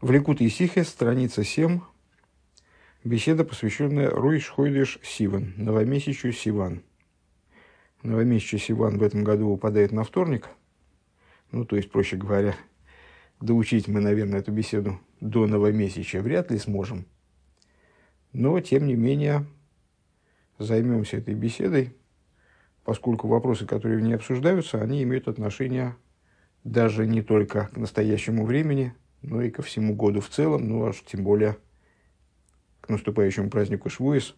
В 0.00 0.12
Ликут 0.12 0.40
Исихе, 0.40 0.84
страница 0.84 1.42
7, 1.42 1.80
беседа, 3.02 3.44
посвященная 3.44 4.08
Руиш 4.08 4.48
Хойдиш 4.48 5.00
Сиван, 5.02 5.54
новомесячью 5.56 6.32
Сиван. 6.32 6.84
Новомесячие 8.04 8.60
Сиван 8.60 8.98
в 8.98 9.02
этом 9.02 9.24
году 9.24 9.48
упадает 9.48 9.90
на 9.90 10.04
вторник. 10.04 10.50
Ну, 11.50 11.64
то 11.64 11.74
есть, 11.74 11.90
проще 11.90 12.16
говоря, 12.16 12.54
доучить 13.40 13.88
мы, 13.88 13.98
наверное, 13.98 14.38
эту 14.38 14.52
беседу 14.52 15.00
до 15.20 15.48
новомесячия 15.48 16.22
вряд 16.22 16.52
ли 16.52 16.58
сможем. 16.58 17.04
Но, 18.32 18.60
тем 18.60 18.86
не 18.86 18.94
менее, 18.94 19.46
займемся 20.60 21.16
этой 21.16 21.34
беседой, 21.34 21.92
поскольку 22.84 23.26
вопросы, 23.26 23.66
которые 23.66 23.98
в 23.98 24.02
ней 24.02 24.14
обсуждаются, 24.14 24.80
они 24.80 25.02
имеют 25.02 25.26
отношение 25.26 25.96
даже 26.62 27.04
не 27.04 27.20
только 27.20 27.66
к 27.66 27.76
настоящему 27.76 28.46
времени– 28.46 28.94
но 29.22 29.42
и 29.42 29.50
ко 29.50 29.62
всему 29.62 29.94
году 29.94 30.20
в 30.20 30.28
целом, 30.28 30.68
ну 30.68 30.86
аж 30.86 31.02
тем 31.06 31.24
более 31.24 31.56
к 32.80 32.88
наступающему 32.88 33.50
празднику 33.50 33.90
Швуис 33.90 34.34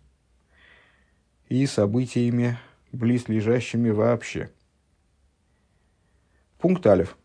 и 1.49 1.67
событиями, 1.67 2.59
близлежащими 2.93 3.91
вообще. 3.91 4.51
Пункт 6.59 6.87
Алев. 6.87 7.17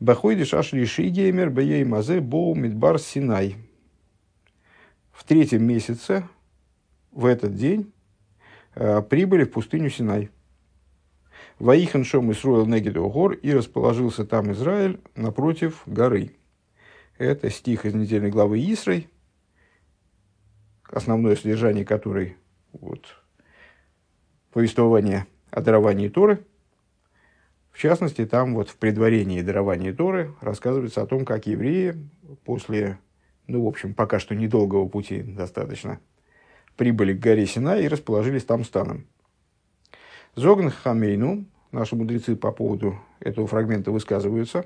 Бахойдиш 0.00 0.54
ашли 0.54 0.84
шигеймер 0.84 1.50
бей 1.50 1.84
мазе 1.84 2.20
боу 2.20 2.54
мидбар 2.54 2.98
синай. 2.98 3.56
В 5.12 5.24
третьем 5.24 5.64
месяце, 5.64 6.28
в 7.10 7.26
этот 7.26 7.54
день, 7.54 7.92
э, 8.74 9.02
прибыли 9.02 9.44
в 9.44 9.50
пустыню 9.50 9.90
Синай– 9.90 10.30
Ваихан 11.58 12.04
Шом 12.04 12.30
Исруэл 12.30 12.66
Негиду 12.66 13.08
гор, 13.08 13.32
и 13.32 13.52
расположился 13.52 14.24
там 14.24 14.52
Израиль 14.52 15.00
напротив 15.16 15.82
горы. 15.86 16.36
Это 17.18 17.50
стих 17.50 17.84
из 17.84 17.94
недельной 17.94 18.30
главы 18.30 18.60
Исрой, 18.60 19.08
основное 20.88 21.34
содержание 21.34 21.84
которой 21.84 22.36
вот, 22.72 23.06
повествование 24.52 25.26
о 25.50 25.60
даровании 25.60 26.08
Торы. 26.08 26.44
В 27.72 27.78
частности, 27.78 28.24
там 28.24 28.54
вот 28.54 28.70
в 28.70 28.76
предварении 28.76 29.42
дарования 29.42 29.92
Торы 29.92 30.34
рассказывается 30.40 31.02
о 31.02 31.06
том, 31.06 31.24
как 31.24 31.46
евреи 31.46 31.96
после, 32.44 32.98
ну, 33.48 33.64
в 33.64 33.68
общем, 33.68 33.94
пока 33.94 34.20
что 34.20 34.34
недолгого 34.34 34.88
пути 34.88 35.22
достаточно, 35.22 36.00
прибыли 36.76 37.14
к 37.14 37.20
горе 37.20 37.46
Сина 37.46 37.78
и 37.78 37.88
расположились 37.88 38.44
там 38.44 38.64
станом. 38.64 39.06
Зогн 40.34 40.70
Хамейну, 40.70 41.46
наши 41.72 41.96
мудрецы 41.96 42.36
по 42.36 42.52
поводу 42.52 42.98
этого 43.20 43.46
фрагмента 43.46 43.90
высказываются. 43.90 44.64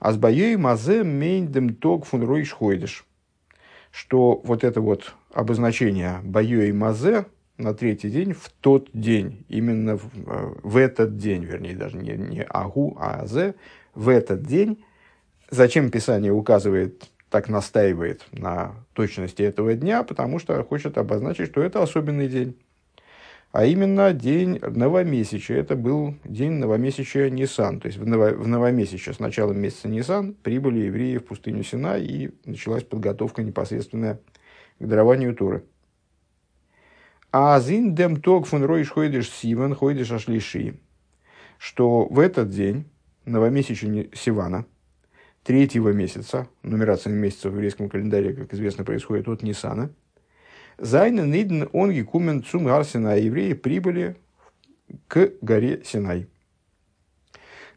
Азбаей 0.00 0.56
мазе 0.56 1.02
мейндем 1.02 1.74
ток 1.74 2.04
фун 2.04 2.24
ройш. 2.24 2.56
Что 3.90 4.40
вот 4.44 4.64
это 4.64 4.80
вот 4.80 5.14
обозначение 5.32 6.20
баей 6.22 6.72
мазе 6.72 7.26
на 7.56 7.74
третий 7.74 8.10
день 8.10 8.32
в 8.32 8.50
тот 8.60 8.88
день, 8.92 9.44
именно 9.48 9.96
в, 9.96 10.08
в 10.62 10.76
этот 10.76 11.16
день, 11.16 11.44
вернее, 11.44 11.74
даже 11.74 11.96
не, 11.96 12.12
не 12.12 12.42
агу, 12.42 12.96
а 13.00 13.22
азе, 13.22 13.54
в 13.94 14.08
этот 14.08 14.44
день. 14.44 14.84
Зачем 15.50 15.90
Писание 15.90 16.32
указывает, 16.32 17.10
так 17.30 17.48
настаивает 17.48 18.26
на 18.30 18.74
точности 18.92 19.42
этого 19.42 19.74
дня? 19.74 20.04
Потому 20.04 20.38
что 20.38 20.62
хочет 20.62 20.98
обозначить, 20.98 21.48
что 21.48 21.62
это 21.62 21.82
особенный 21.82 22.28
день 22.28 22.56
а 23.50 23.64
именно 23.64 24.12
день 24.12 24.58
новомесячия. 24.60 25.58
Это 25.58 25.74
был 25.74 26.14
день 26.24 26.52
новомесячия 26.52 27.30
Нисан. 27.30 27.80
То 27.80 27.86
есть 27.86 27.98
в, 27.98 28.06
ново, 28.06 28.30
в 28.30 28.46
новомесячие 28.46 29.14
с 29.14 29.20
началом 29.20 29.58
месяца 29.58 29.88
Нисан 29.88 30.34
прибыли 30.34 30.80
евреи 30.80 31.16
в 31.16 31.24
пустыню 31.24 31.62
Сина 31.62 31.96
и 31.96 32.30
началась 32.44 32.84
подготовка 32.84 33.42
непосредственная 33.42 34.20
к 34.78 34.86
дарованию 34.86 35.34
Туры. 35.34 35.64
А 37.32 37.58
зин 37.60 37.94
дем 37.94 38.20
ток 38.20 38.46
фун 38.46 38.64
ройш 38.64 38.90
хойдеш 38.90 39.30
сиван 39.30 39.74
хойдеш 39.74 40.10
ашлиши. 40.12 40.78
Что 41.58 42.06
в 42.06 42.20
этот 42.20 42.50
день, 42.50 42.84
новомесячия 43.24 44.08
Сивана, 44.14 44.66
третьего 45.42 45.90
месяца, 45.90 46.48
нумерация 46.62 47.12
месяцев 47.12 47.52
в 47.52 47.54
еврейском 47.54 47.88
календаре, 47.88 48.34
как 48.34 48.54
известно, 48.54 48.84
происходит 48.84 49.26
от 49.26 49.42
Нисана– 49.42 49.90
זײַנען 50.78 51.22
אידן 51.26 51.68
אָנגעקומען 51.72 52.02
צום 52.02 52.44
הר 52.44 52.66
סיני, 52.66 53.18
евреи 53.18 53.52
прибыли 53.54 54.14
к 55.08 55.32
горе 55.42 55.82
Синай. 55.84 56.28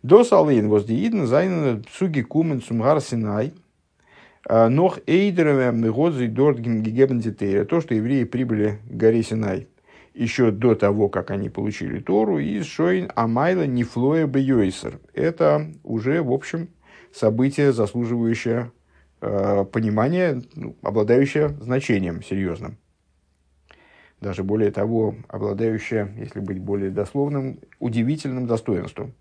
דאָס 0.03 0.23
אַליין 0.23 0.69
וואָס 0.69 0.95
די 0.95 1.05
אידן 1.05 1.25
זײַנען 1.25 1.81
צוגעקומען 1.97 2.61
צום 2.61 2.81
הר 2.81 3.02
סיני, 3.02 3.53
נאָך 4.47 4.99
איידער 5.07 5.89
מ'האָט 5.89 6.15
זיי 6.15 6.27
דאָרטן 6.27 6.83
געגעבן 6.83 7.21
То, 7.65 7.81
что 7.81 7.95
евреи 7.95 8.23
прибыли 8.23 8.79
к 8.87 8.91
горе 8.91 9.23
Синай 9.23 9.67
еще 10.13 10.51
до 10.51 10.75
того, 10.75 11.09
как 11.09 11.31
они 11.31 11.49
получили 11.49 11.99
Тору, 11.99 12.37
איז 12.37 12.67
שוין 12.67 13.11
אַ 13.15 13.32
מעלה 13.32 13.65
נפלאה 13.65 14.27
ביותר. 14.27 14.99
Это 15.13 15.71
уже, 15.83 16.21
в 16.21 16.31
общем, 16.31 16.69
событие, 17.13 17.71
заслуживающее 17.71 18.71
э, 19.21 19.65
понимания, 19.71 20.41
ну, 20.53 20.75
обладающее 20.83 21.49
значением 21.61 22.21
серьезным 22.21 22.77
даже 24.21 24.43
более 24.43 24.71
того, 24.71 25.15
обладающая, 25.27 26.13
если 26.17 26.39
быть 26.39 26.59
более 26.59 26.91
дословным, 26.91 27.59
удивительным 27.79 28.45
достоинством. 28.45 29.13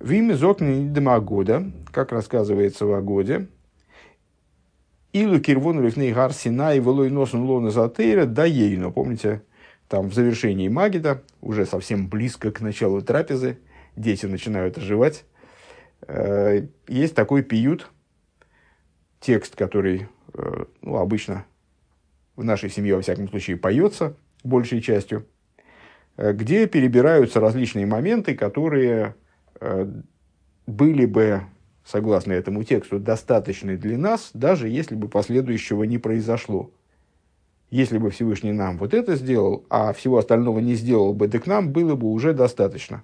В 0.00 0.10
имя 0.10 0.34
Зокни 0.34 0.88
Демагода, 0.88 1.70
как 1.92 2.12
рассказывается 2.12 2.84
в 2.84 2.92
Агоде, 2.92 3.48
Илу 5.12 5.40
Кирвону 5.40 5.82
Лифней 5.82 6.12
Гар 6.12 6.34
Синай 6.34 6.78
Велой 6.78 7.08
Носун 7.10 7.44
Лона 7.44 7.70
Затейра 7.70 8.26
да 8.26 8.44
Ейно. 8.44 8.90
Помните, 8.90 9.42
там 9.88 10.10
в 10.10 10.14
завершении 10.14 10.68
Магида, 10.68 11.22
уже 11.40 11.64
совсем 11.64 12.08
близко 12.08 12.50
к 12.50 12.60
началу 12.60 13.00
трапезы, 13.00 13.58
дети 13.94 14.26
начинают 14.26 14.76
оживать. 14.76 15.24
Э, 16.06 16.66
есть 16.88 17.14
такой 17.14 17.42
пиют, 17.42 17.90
текст, 19.20 19.56
который 19.56 20.08
э, 20.34 20.64
ну, 20.82 20.96
обычно 20.96 21.46
в 22.36 22.44
нашей 22.44 22.70
семье, 22.70 22.96
во 22.96 23.02
всяком 23.02 23.28
случае, 23.28 23.56
поется 23.56 24.14
большей 24.44 24.80
частью, 24.80 25.26
э, 26.16 26.32
где 26.32 26.66
перебираются 26.66 27.40
различные 27.40 27.86
моменты, 27.86 28.34
которые 28.34 29.14
э, 29.60 29.90
были 30.66 31.06
бы, 31.06 31.42
согласно 31.84 32.32
этому 32.32 32.62
тексту, 32.62 32.98
достаточны 33.00 33.76
для 33.76 33.98
нас, 33.98 34.30
даже 34.34 34.68
если 34.68 34.94
бы 34.94 35.08
последующего 35.08 35.84
не 35.84 35.98
произошло. 35.98 36.70
Если 37.70 37.98
бы 37.98 38.10
Всевышний 38.10 38.52
нам 38.52 38.78
вот 38.78 38.94
это 38.94 39.16
сделал, 39.16 39.64
а 39.70 39.92
всего 39.92 40.18
остального 40.18 40.60
не 40.60 40.74
сделал 40.74 41.14
бы, 41.14 41.28
так 41.28 41.46
нам 41.46 41.72
было 41.72 41.96
бы 41.96 42.06
уже 42.06 42.32
достаточно. 42.32 43.02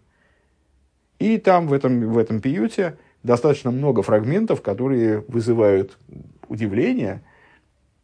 И 1.19 1.39
там, 1.39 1.67
в 1.67 1.73
этом, 1.73 2.13
в 2.13 2.19
этом 2.19 2.41
пиюте, 2.41 2.97
достаточно 3.23 3.71
много 3.71 4.03
фрагментов, 4.03 4.63
которые 4.63 5.25
вызывают 5.27 5.99
удивление– 6.49 7.23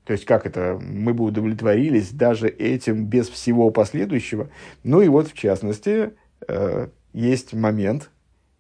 то 0.09 0.13
есть, 0.13 0.25
как 0.25 0.47
это, 0.47 0.81
мы 0.81 1.13
бы 1.13 1.25
удовлетворились 1.25 2.13
даже 2.13 2.49
этим 2.49 3.05
без 3.05 3.29
всего 3.29 3.69
последующего. 3.69 4.49
Ну 4.83 5.03
и 5.03 5.09
вот, 5.09 5.29
в 5.29 5.35
частности, 5.35 6.13
э, 6.49 6.89
есть 7.13 7.53
момент, 7.53 8.11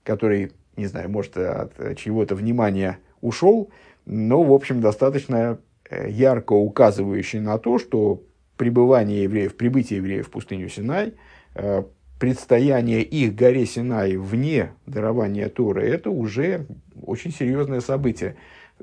который, 0.03 0.53
не 0.77 0.85
знаю, 0.85 1.09
может, 1.09 1.39
от 1.39 1.73
чего-то 1.97 2.35
внимания 2.35 2.99
ушел, 3.23 3.71
но, 4.05 4.43
в 4.43 4.53
общем, 4.53 4.83
достаточно 4.83 5.59
э, 5.89 6.11
ярко 6.11 6.53
указывающий 6.53 7.41
на 7.41 7.57
то, 7.57 7.79
что 7.79 8.23
пребывание 8.59 9.23
евреев, 9.23 9.57
прибытие 9.57 10.01
евреев 10.01 10.27
в 10.27 10.31
пустыню 10.31 10.69
Синай, 10.69 11.15
э, 11.55 11.83
предстояние 12.21 13.01
их 13.01 13.35
горе 13.35 13.65
Синай 13.65 14.19
вне 14.19 14.73
дарования 14.85 15.49
Торы, 15.49 15.89
это 15.89 16.11
уже 16.11 16.67
очень 17.01 17.33
серьезное 17.33 17.81
событие. 17.81 18.37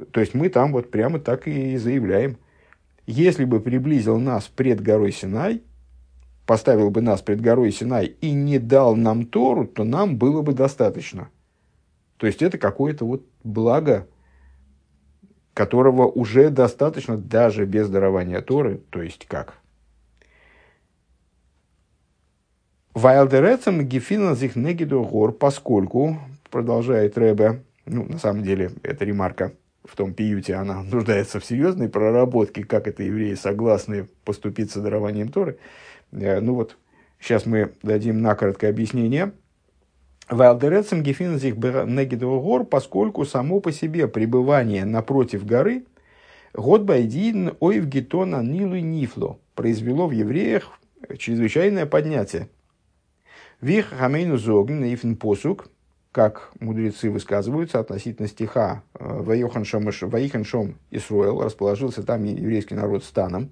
То 0.10 0.20
есть 0.20 0.34
мы 0.34 0.50
там 0.50 0.72
вот 0.72 0.90
прямо 0.90 1.20
так 1.20 1.48
и 1.48 1.78
заявляем– 1.78 2.38
если 3.06 3.46
бы 3.46 3.60
приблизил 3.60 4.20
нас 4.20 4.48
пред 4.48 4.82
горой 4.82 5.12
Синай, 5.12 5.64
поставил 6.46 6.90
бы 6.90 7.02
нас 7.02 7.22
пред 7.22 7.42
горой 7.42 7.72
Синай 7.72 8.06
и 8.06 8.32
не 8.32 8.60
дал 8.60 8.96
нам 8.96 9.26
Тору, 9.26 9.68
то 9.68 9.84
нам 9.84 10.18
было 10.18 10.42
бы 10.42 10.54
достаточно. 10.54 11.30
То 12.18 12.28
есть 12.28 12.42
это 12.42 12.58
какое-то 12.58 13.06
вот 13.06 13.26
благо, 13.44 14.08
которого 15.54 16.08
уже 16.08 16.50
достаточно 16.50 17.18
даже 17.18 17.66
без 17.66 17.90
дарования 17.90 18.42
Торы, 18.42 18.82
то 18.90 19.02
есть 19.02 19.26
как? 19.28 19.56
Вайлдерецем 22.94 23.86
гефина 23.86 24.36
зих 24.36 24.56
негиду 24.56 25.04
гор, 25.04 25.34
поскольку, 25.34 26.18
продолжает 26.50 27.18
Рэбе, 27.18 27.62
ну, 27.86 28.06
на 28.06 28.18
самом 28.18 28.44
деле, 28.44 28.72
это 28.84 29.04
ремарка 29.04 29.52
в 29.86 29.96
том 29.96 30.14
пиюте, 30.14 30.56
она 30.56 30.84
нуждается 30.92 31.40
в 31.40 31.46
серьезной 31.46 31.90
проработке, 31.90 32.64
как 32.64 32.88
это 32.88 33.04
евреи 33.04 33.36
согласны 33.36 34.08
поступить 34.24 34.72
с 34.72 34.76
дарованием 34.76 35.30
Торы. 35.30 35.58
Э, 36.12 36.40
ну 36.40 36.56
вот, 36.56 36.78
сейчас 37.20 37.46
мы 37.46 37.74
дадим 37.84 38.22
накороткое 38.22 38.70
объяснение. 38.70 39.34
Валдерецем 40.30 41.04
гефинзих 41.04 41.56
негидогор, 41.56 42.66
поскольку 42.66 43.26
само 43.26 43.60
по 43.60 43.72
себе 43.72 44.08
пребывание 44.08 44.84
напротив 44.84 45.46
горы, 45.46 45.86
год 46.54 46.82
байдин 46.82 47.56
ойв 47.60 47.86
гетона 47.86 48.42
нилу 48.42 48.78
нифло, 48.78 49.40
произвело 49.54 50.08
в 50.08 50.12
евреях 50.12 50.80
чрезвычайное 51.20 51.86
поднятие. 51.86 52.50
Вих 53.62 53.90
хамейну 53.90 54.38
зогн 54.38 54.84
ифн 54.84 55.14
посук, 55.14 55.70
как 56.16 56.52
мудрецы 56.62 57.12
высказываются 57.12 57.78
относительно 57.82 58.30
стиха 58.30 58.84
э, 58.94 59.04
«Ваихан 59.06 59.66
шом 59.66 60.76
Исруэл» 60.90 61.42
расположился 61.42 62.04
там 62.04 62.24
еврейский 62.24 62.74
народ 62.74 63.04
станом. 63.04 63.52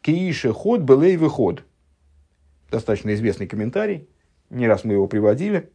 «Киише 0.00 0.52
ход 0.52 0.82
белей 0.82 1.16
выход». 1.16 1.64
Достаточно 2.70 3.12
известный 3.14 3.48
комментарий, 3.48 4.08
не 4.48 4.68
раз 4.68 4.84
мы 4.84 4.92
его 4.92 5.08
приводили. 5.08 5.68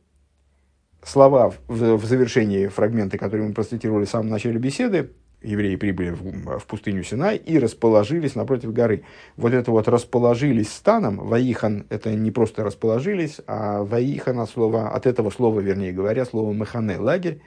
Слова 1.04 1.50
в, 1.68 1.98
в 1.98 2.06
завершении 2.06 2.68
фрагмента, 2.68 3.18
которые 3.18 3.50
мы 3.50 3.54
процитировали 3.54 4.06
в 4.06 4.10
самом 4.10 4.30
начале 4.30 4.60
беседы, 4.60 5.12
евреи 5.42 5.76
прибыли 5.76 6.12
в, 6.12 6.60
в 6.60 6.66
пустыню 6.66 7.04
Синай 7.04 7.38
и 7.38 7.58
расположились 7.58 8.36
напротив 8.36 8.74
горы. 8.74 9.04
Вот 9.38 9.54
это 9.54 9.72
вот 9.72 9.88
расположились 9.88 10.72
станом, 10.72 11.18
ваихан, 11.18 11.86
это 11.90 12.14
не 12.14 12.32
просто 12.32 12.64
расположились, 12.64 13.42
а 13.48 13.84
ваихан 13.84 14.40
от, 14.40 14.50
слова, 14.50 14.90
от 14.90 15.06
этого 15.06 15.30
слова, 15.30 15.60
вернее 15.60 15.92
говоря, 15.92 16.26
слово 16.26 16.54
механе, 16.54 16.98
лагерь. 16.98 17.42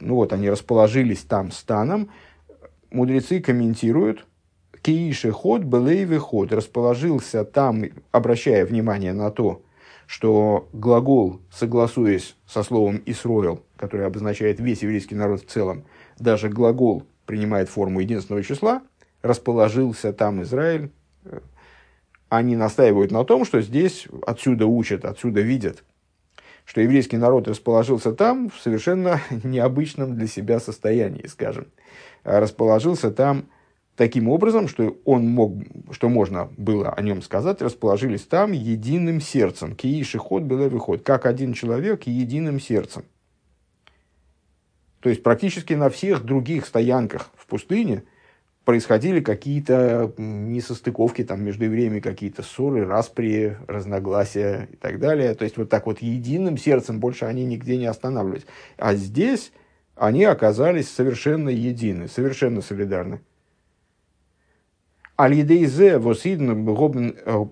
Ну 0.00 0.14
вот, 0.14 0.32
они 0.32 0.48
расположились 0.48 1.20
там 1.20 1.50
станом. 1.50 2.10
Мудрецы 2.90 3.40
комментируют, 3.40 4.24
Кииши 4.80 5.32
ход, 5.32 5.62
белейвы 5.62 6.18
ход, 6.18 6.52
расположился 6.52 7.44
там, 7.44 7.84
обращая 8.12 8.64
внимание 8.64 9.12
на 9.12 9.30
то, 9.30 9.62
что 10.06 10.68
глагол, 10.72 11.40
согласуясь 11.50 12.36
со 12.46 12.62
словом 12.62 13.02
«Исроил», 13.04 13.64
который 13.76 14.06
обозначает 14.06 14.60
весь 14.60 14.82
еврейский 14.82 15.14
народ 15.14 15.42
в 15.42 15.46
целом, 15.46 15.84
даже 16.18 16.48
глагол 16.48 17.04
принимает 17.28 17.68
форму 17.68 18.00
единственного 18.00 18.42
числа, 18.42 18.82
расположился 19.22 20.14
там 20.14 20.42
Израиль, 20.42 20.90
они 22.30 22.56
настаивают 22.56 23.10
на 23.12 23.22
том, 23.24 23.44
что 23.44 23.60
здесь 23.60 24.08
отсюда 24.26 24.66
учат, 24.66 25.04
отсюда 25.04 25.42
видят, 25.42 25.84
что 26.64 26.80
еврейский 26.80 27.18
народ 27.18 27.46
расположился 27.46 28.12
там 28.12 28.48
в 28.48 28.58
совершенно 28.58 29.20
необычном 29.44 30.16
для 30.16 30.26
себя 30.26 30.58
состоянии, 30.58 31.26
скажем. 31.26 31.66
Расположился 32.24 33.10
там 33.10 33.44
таким 33.94 34.28
образом, 34.28 34.66
что 34.66 34.96
он 35.04 35.28
мог, 35.28 35.52
что 35.90 36.08
можно 36.08 36.48
было 36.56 36.90
о 36.90 37.02
нем 37.02 37.20
сказать, 37.20 37.60
расположились 37.60 38.22
там 38.22 38.52
единым 38.52 39.20
сердцем. 39.20 39.76
Кииши 39.76 40.18
ход 40.18 40.44
было 40.44 40.70
выход, 40.70 41.02
как 41.02 41.26
один 41.26 41.52
человек 41.52 42.06
единым 42.06 42.58
сердцем. 42.58 43.04
То 45.00 45.08
есть 45.10 45.22
практически 45.22 45.74
на 45.74 45.90
всех 45.90 46.24
других 46.24 46.66
стоянках 46.66 47.30
в 47.36 47.46
пустыне 47.46 48.02
происходили 48.64 49.20
какие-то 49.20 50.12
несостыковки 50.18 51.24
там, 51.24 51.42
между 51.42 51.64
евреями, 51.64 52.00
какие-то 52.00 52.42
ссоры, 52.42 52.84
распри, 52.84 53.56
разногласия 53.66 54.68
и 54.72 54.76
так 54.76 54.98
далее. 54.98 55.34
То 55.34 55.44
есть 55.44 55.56
вот 55.56 55.70
так 55.70 55.86
вот 55.86 56.02
единым 56.02 56.58
сердцем 56.58 57.00
больше 57.00 57.24
они 57.24 57.44
нигде 57.44 57.76
не 57.78 57.86
останавливались. 57.86 58.46
А 58.76 58.94
здесь 58.94 59.52
они 59.94 60.24
оказались 60.24 60.90
совершенно 60.90 61.48
едины, 61.48 62.08
совершенно 62.08 62.60
солидарны. 62.60 63.20
Алидейзе 65.16 65.98
восидн 65.98 66.64
гобн 66.64 67.16
э, 67.24 67.46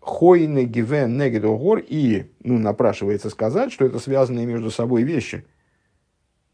хойны 0.00 0.64
гивен 0.64 1.16
негедогор 1.16 1.80
и 1.86 2.30
ну, 2.42 2.58
напрашивается 2.58 3.30
сказать, 3.30 3.72
что 3.72 3.84
это 3.84 3.98
связанные 3.98 4.46
между 4.46 4.70
собой 4.70 5.02
вещи– 5.02 5.44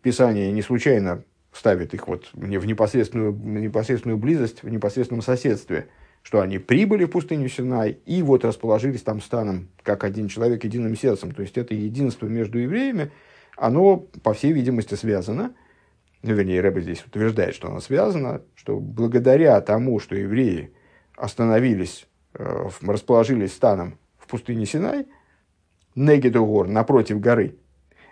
Писание 0.09 0.51
не 0.53 0.63
случайно 0.63 1.23
ставит 1.53 1.93
их 1.93 2.09
вот 2.09 2.31
в 2.33 2.49
непосредственную, 2.49 3.31
непосредственную 3.35 4.17
близость, 4.17 4.63
в 4.63 4.69
непосредственном 4.71 5.21
соседстве, 5.21 5.89
что 6.23 6.41
они 6.41 6.59
прибыли 6.59 7.05
в 7.05 7.11
пустыню 7.11 7.51
Синай 7.51 7.99
и 8.07 8.23
вот 8.23 8.43
расположились 8.43 9.03
там 9.03 9.21
станом, 9.21 9.69
как 9.83 10.05
один 10.05 10.29
человек, 10.29 10.65
единым 10.65 10.97
сердцем. 10.97 11.33
То 11.33 11.43
есть 11.43 11.59
это 11.59 11.75
единство 11.75 12.25
между 12.25 12.59
евреями, 12.59 13.13
оно, 13.55 13.99
по 13.99 14.33
всей 14.33 14.53
видимости, 14.53 14.95
связано, 14.95 15.53
ну, 16.23 16.33
вернее, 16.33 16.63
Рэбе 16.63 16.81
здесь 16.81 17.05
утверждает, 17.05 17.55
что 17.55 17.69
оно 17.69 17.81
связано, 17.81 18.41
что 18.55 18.81
благодаря 18.81 19.61
тому, 19.61 20.01
что 20.01 20.17
евреи 20.17 20.73
остановились, 21.19 22.07
э, 22.33 22.69
расположились 22.81 23.53
станом 23.53 23.99
в 24.17 24.27
пустыне 24.27 24.65
Синай, 24.65 25.07
Негедугор, 25.95 26.67
напротив 26.67 27.21
горы, 27.21 27.57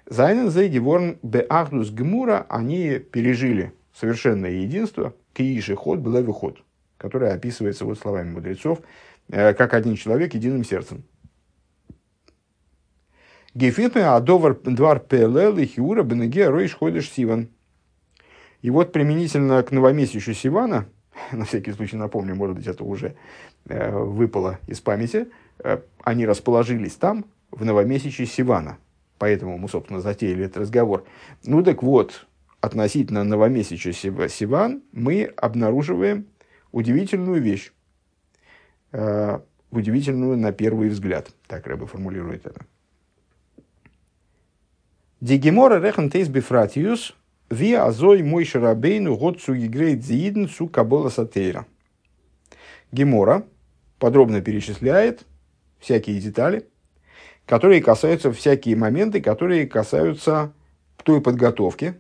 Зайнен 0.08 0.50
Зейгеворн 0.50 1.19
Беахдус 1.23 1.91
Гмура, 1.91 2.47
они 2.49 2.99
пережили 2.99 3.73
совершенное 3.93 4.50
единство, 4.50 5.14
Кииши 5.32 5.75
ход 5.75 5.99
был 5.99 6.23
выход, 6.23 6.58
которое 6.97 7.35
описывается 7.35 7.85
вот 7.85 7.99
словами 7.99 8.31
мудрецов, 8.31 8.81
э, 9.29 9.53
как 9.55 9.75
один 9.75 9.97
человек 9.97 10.35
единым 10.35 10.64
сердцем. 10.64 11.03
Гефитме 13.53 14.05
адовар 14.05 14.55
двар 14.55 15.00
пелел 15.00 15.58
и 15.58 15.67
хиура 15.67 16.05
бенеге 16.05 16.50
ройш 16.50 16.75
ходишь 16.75 17.11
сиван. 17.11 17.49
И 18.62 18.70
вот 18.70 18.93
применительно 18.93 19.62
к 19.62 19.73
новомесячу 19.73 20.35
Сивана, 20.35 20.87
на 21.32 21.44
всякий 21.44 21.73
случай 21.73 21.97
напомню, 21.97 22.35
может 22.37 22.56
быть, 22.56 22.67
это 22.67 22.85
уже 22.85 23.17
э, 23.69 23.91
выпало 23.91 24.61
из 24.69 24.81
памяти, 24.81 25.29
э, 25.64 25.81
они 26.05 26.26
расположились 26.26 26.94
там, 26.94 27.25
в 27.50 27.64
новомесяче 27.64 28.25
Сивана– 28.25 28.79
Поэтому 29.18 29.58
мы, 29.58 29.68
собственно, 29.68 30.00
затеяли 30.00 30.44
этот 30.44 30.58
разговор. 30.58 31.04
Ну 31.44 31.62
так 31.62 31.82
вот, 31.82 32.26
относительно 32.60 33.24
новомесяча 33.24 33.92
Сиван 33.92 34.82
мы 34.92 35.24
обнаруживаем 35.36 36.26
удивительную 36.72 37.40
вещь. 37.40 37.72
Э, 38.92 39.40
удивительную 39.70 40.36
на 40.36 40.52
первый 40.52 40.88
взгляд. 40.88 41.30
Так 41.46 41.66
Рэбе 41.66 41.86
формулирует 41.86 42.46
это. 42.46 42.60
Дигемора 45.20 45.80
рехен 45.80 46.10
тейс 46.10 46.28
бифратиус 46.28 47.14
ви 47.48 47.72
азой 47.72 48.22
мой 48.22 48.44
шарабейну 48.44 49.16
год 49.16 49.40
цу 49.40 49.56
игрейт 49.56 50.04
зиидн 50.04 50.46
цу 50.46 50.69
кабола 50.69 51.08
сатейра. 51.08 51.66
Гемора 52.92 53.44
подробно 53.98 54.42
перечисляет 54.42 55.24
всякие 55.80 56.20
детали– 56.20 56.69
которые 57.46 57.81
касаются 57.81 58.32
всякие 58.32 58.76
моменты, 58.76 59.20
которые 59.20 59.66
касаются 59.66 60.52
той 61.04 61.20
подготовки, 61.20 61.94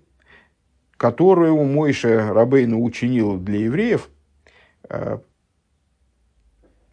которую 0.96 1.62
Мойша 1.62 2.32
Рабейну 2.32 2.82
учинил 2.82 3.38
для 3.38 3.60
евреев, 3.60 4.08
э, 4.88 5.18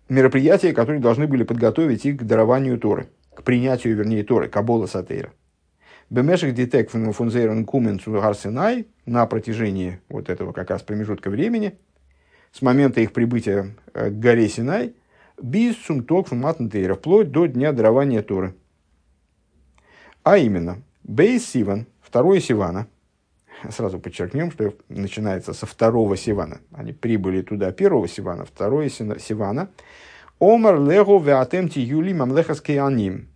мероприятия, 0.07 0.73
которые 0.73 1.01
должны 1.01 1.27
были 1.27 1.43
подготовить 1.43 2.05
их 2.05 2.17
к 2.17 2.23
дарованию 2.23 2.77
Торы, 2.77 3.07
к 3.33 3.41
принятию, 3.41 3.95
вернее, 3.95 4.23
Торы, 4.23 4.47
Кабола 4.47 4.85
Сатейра. 4.85 5.31
Бемешек 6.11 6.53
детек 6.53 6.91
фунзейрон 6.91 7.65
кумен 7.65 7.99
Гарсинай 8.05 8.85
на 9.07 9.25
протяжении 9.25 9.99
вот 10.09 10.29
этого 10.29 10.51
как 10.51 10.69
раз 10.69 10.83
промежутка 10.83 11.31
времени, 11.31 11.79
с 12.51 12.61
момента 12.61 13.01
их 13.01 13.13
прибытия 13.13 13.73
к 13.93 14.11
горе 14.11 14.47
Синай– 14.47 14.93
Бис 15.41 15.77
сумток 15.77 16.31
матнтейра, 16.31 16.95
вплоть 16.95 17.31
до 17.31 17.47
дня 17.47 17.71
дарования 17.71 18.21
Торы. 18.21 18.55
А 20.23 20.37
именно, 20.37 20.81
Бейс 21.03 21.45
Сиван, 21.45 21.85
второе 22.01 22.39
Сивана, 22.39 22.87
сразу 23.69 23.99
подчеркнем, 23.99 24.51
что 24.51 24.73
начинается 24.87 25.53
со 25.53 25.65
второго 25.65 26.15
Сивана. 26.15 26.61
Они 26.71 26.93
прибыли 26.93 27.41
туда 27.41 27.71
первого 27.71 28.07
Сивана, 28.07 28.45
второе 28.45 28.89
Сивана. 28.89 29.69
Омар 30.39 30.79
лего 30.79 31.19
веатемти 31.19 31.79
юли 31.79 32.13
мамлехаский 32.13 32.79
аним. 32.79 33.27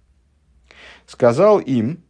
Сказал 1.05 1.59
им, 1.59 2.03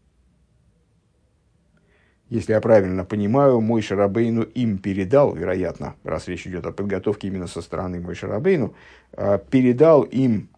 если 2.29 2.53
я 2.53 2.61
правильно 2.61 3.05
понимаю, 3.05 3.61
мой 3.61 3.81
Шарабейну 3.81 4.43
им 4.43 4.79
передал, 4.79 5.33
вероятно, 5.33 5.95
раз 6.03 6.27
речь 6.27 6.45
идет 6.45 6.65
о 6.65 6.71
подготовке 6.71 7.27
именно 7.27 7.47
со 7.47 7.61
стороны 7.61 8.01
мой 8.01 8.15
Шарабейну, 8.15 8.73
а, 9.13 9.37
передал 9.37 10.03
им 10.03 10.49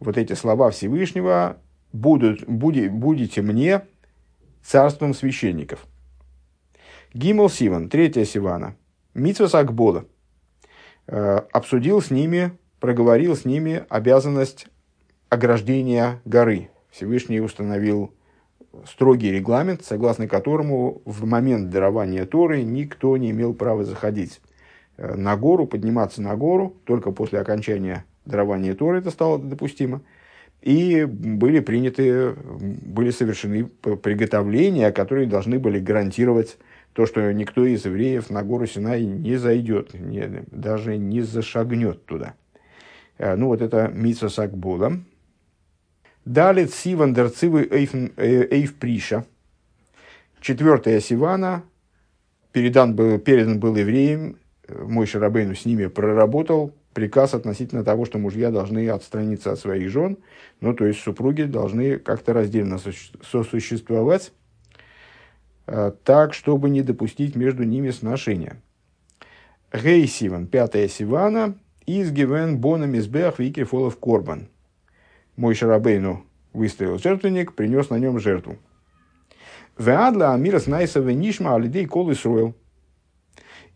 вот 0.00 0.18
эти 0.18 0.32
слова 0.32 0.70
Всевышнего, 0.70 1.58
будут, 1.92 2.44
буди, 2.48 2.88
будете 2.88 3.40
мне 3.40 3.82
царством 4.62 5.14
священников. 5.14 5.86
Гимл 7.14 7.48
Сиван, 7.48 7.88
третья 7.88 8.24
Сивана, 8.24 8.74
Митсвас 9.14 9.54
Акбола, 9.54 10.06
а, 11.06 11.46
обсудил 11.52 12.02
с 12.02 12.10
ними, 12.10 12.58
проговорил 12.80 13.36
с 13.36 13.44
ними 13.44 13.84
обязанность 13.88 14.66
ограждения 15.28 16.20
горы. 16.24 16.70
Всевышний 16.90 17.40
установил 17.40 18.12
строгий 18.86 19.30
регламент, 19.30 19.84
согласно 19.84 20.28
которому 20.28 21.02
в 21.04 21.24
момент 21.24 21.70
дарования 21.70 22.24
Торы 22.26 22.62
никто 22.62 23.16
не 23.16 23.30
имел 23.30 23.54
права 23.54 23.84
заходить 23.84 24.40
э, 24.96 25.14
на 25.14 25.36
гору, 25.36 25.66
подниматься 25.66 26.22
на 26.22 26.36
гору, 26.36 26.76
только 26.84 27.10
после 27.12 27.40
окончания 27.40 28.04
дарования 28.24 28.74
Торы 28.74 28.98
это 28.98 29.10
стало 29.10 29.38
допустимо. 29.38 30.02
и 30.60 31.04
были 31.04 31.60
приняты, 31.60 32.32
были 32.32 33.10
совершены 33.10 33.64
приготовления, 33.64 34.92
которые 34.92 35.26
должны 35.26 35.58
были 35.58 35.78
гарантировать 35.78 36.58
то, 36.92 37.06
что 37.06 37.32
никто 37.32 37.64
из 37.64 37.84
евреев 37.84 38.30
на 38.30 38.42
гору 38.42 38.66
Синай 38.66 39.04
не 39.04 39.36
зайдет, 39.36 39.94
не, 39.94 40.44
даже 40.50 40.98
не 40.98 41.22
зашагнет 41.22 42.04
туда. 42.04 42.34
Э, 43.18 43.34
ну, 43.36 43.46
вот 43.46 43.62
это 43.62 43.90
Митса 43.92 44.28
Сакбула. 44.28 45.00
Далее 46.24 46.68
Сиван 46.68 47.14
Дерцивы 47.14 47.68
Эйв 47.70 48.74
Приша. 48.76 49.26
Четвертая 50.40 51.00
Сивана 51.00 51.64
передан 52.52 52.94
был, 52.94 53.18
передан 53.18 53.58
был 53.58 53.74
евреям, 53.74 54.36
мой 54.68 55.06
Шарабейну 55.06 55.54
с 55.54 55.64
ними 55.64 55.86
проработал 55.86 56.72
приказ 56.94 57.34
относительно 57.34 57.84
того, 57.84 58.04
что 58.04 58.18
мужья 58.18 58.50
должны 58.50 58.88
отстраниться 58.88 59.52
от 59.52 59.58
своих 59.58 59.90
жен, 59.90 60.18
ну, 60.60 60.74
то 60.74 60.84
есть 60.84 61.00
супруги 61.00 61.42
должны 61.42 61.98
как-то 61.98 62.32
раздельно 62.32 62.78
сосуществовать, 62.78 64.32
э, 65.66 65.92
так, 66.04 66.34
чтобы 66.34 66.70
не 66.70 66.82
допустить 66.82 67.34
между 67.34 67.64
ними 67.64 67.90
сношения. 67.90 68.60
Гей 69.72 70.06
Сиван, 70.06 70.46
пятая 70.46 70.86
Сивана, 70.86 71.54
из 71.86 72.12
Гивен 72.12 72.58
Бона 72.58 72.84
Вики 72.84 73.64
Фолов 73.64 73.98
Корбан. 73.98 74.48
Мой 75.36 75.54
Шарабейну 75.54 76.24
выставил 76.52 76.98
жертвенник, 76.98 77.54
принес 77.54 77.90
на 77.90 77.98
нем 77.98 78.18
жертву. 78.18 78.58
Веадла 79.78 80.34
Амирас 80.34 80.66
Найсова 80.66 81.08
Нишма 81.10 81.54
Алидей 81.54 81.86
Кол 81.86 82.12
Исруэл. 82.12 82.54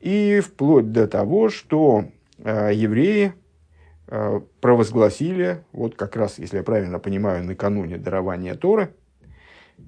И 0.00 0.40
вплоть 0.40 0.92
до 0.92 1.08
того, 1.08 1.48
что 1.48 2.04
э, 2.38 2.70
евреи 2.74 3.32
э, 4.08 4.40
провозгласили, 4.60 5.64
вот 5.72 5.96
как 5.96 6.16
раз, 6.16 6.38
если 6.38 6.58
я 6.58 6.62
правильно 6.62 6.98
понимаю, 6.98 7.44
накануне 7.44 7.96
дарования 7.96 8.54
Торы, 8.54 8.94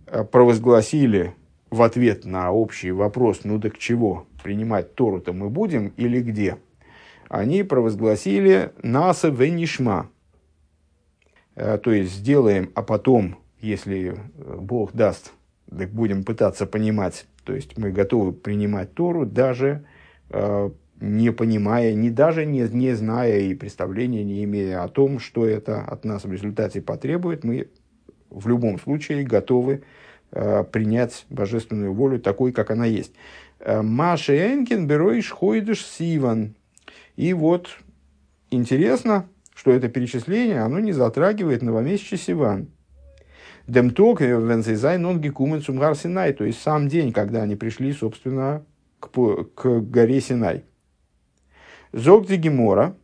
э, 0.07 0.25
провозгласили 0.25 1.35
в 1.71 1.83
ответ 1.83 2.25
на 2.25 2.51
общий 2.51 2.91
вопрос, 2.91 3.41
ну 3.45 3.61
так 3.61 3.77
чего, 3.77 4.27
принимать 4.43 4.95
Тору-то 4.95 5.35
мы 5.35 5.51
будем 5.51 5.89
или 5.99 6.21
где, 6.23 6.57
они 7.29 7.63
провозгласили 7.63 8.73
«Наса 8.83 9.29
венишма», 9.29 10.09
то 11.59 11.93
есть 11.93 12.13
сделаем, 12.13 12.71
а 12.75 12.83
потом, 12.83 13.39
если 13.61 14.15
э, 14.15 14.57
Бог 14.61 14.93
даст, 14.93 15.33
так 15.77 15.91
будем 15.91 16.25
пытаться 16.25 16.67
понимать, 16.67 17.27
то 17.45 17.55
есть 17.55 17.77
мы 17.77 17.91
готовы 17.91 18.33
принимать 18.33 18.95
Тору, 18.95 19.27
даже 19.27 19.85
э, 20.31 20.71
не 21.01 21.33
понимая, 21.33 21.95
не 21.95 22.11
даже 22.11 22.47
не, 22.47 22.61
не 22.61 22.95
зная 22.95 23.41
и 23.41 23.55
представления 23.55 24.25
не 24.25 24.45
имея 24.45 24.83
о 24.83 24.89
том, 24.89 25.19
что 25.19 25.47
это 25.47 25.81
от 25.83 26.05
нас 26.05 26.25
в 26.25 26.33
результате 26.33 26.81
потребует, 26.81 27.45
мы 27.45 27.69
в 28.31 28.49
любом 28.49 28.79
случае 28.79 29.25
готовы 29.25 29.83
э, 30.31 30.65
принять 30.65 31.27
божественную 31.31 31.93
волю 31.93 32.21
такой, 32.21 32.53
как 32.53 32.71
она 32.71 32.87
есть. 32.87 33.13
Э, 33.59 33.83
Маша 33.83 34.37
Энкин 34.53 34.87
бероиш 34.87 35.31
хойдыш 35.31 35.85
сиван. 35.85 36.55
И 37.17 37.33
вот 37.33 37.79
интересно, 38.51 39.29
что 39.59 39.73
это 39.73 39.89
перечисление, 39.89 40.61
оно 40.61 40.79
не 40.79 40.93
затрагивает 40.93 41.63
новомесячный 41.63 42.17
Сиван. 42.17 42.69
Демток 43.67 44.21
вензайзай 44.21 44.99
нон 44.99 45.21
гекумен 45.21 45.63
сумгар 45.63 45.97
Синай, 45.97 46.33
то 46.33 46.45
есть 46.45 46.63
сам 46.63 46.87
день, 46.87 47.13
когда 47.13 47.43
они 47.43 47.57
пришли, 47.57 47.93
собственно, 47.93 48.65
к, 49.01 49.09
к 49.09 49.81
горе 49.81 50.21
Синай. 50.21 50.65
Зогди 51.93 52.37
Гемора, 52.37 52.95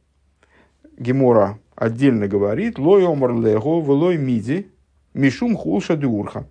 Гемора 0.97 1.59
отдельно 1.75 2.29
говорит, 2.29 2.79
лой 2.79 3.05
омар 3.05 3.33
лего, 3.33 3.81
лой 3.93 4.17
миди, 4.17 4.71
мишум 5.13 5.57
хулша 5.57 5.97
диурха. 5.97 6.47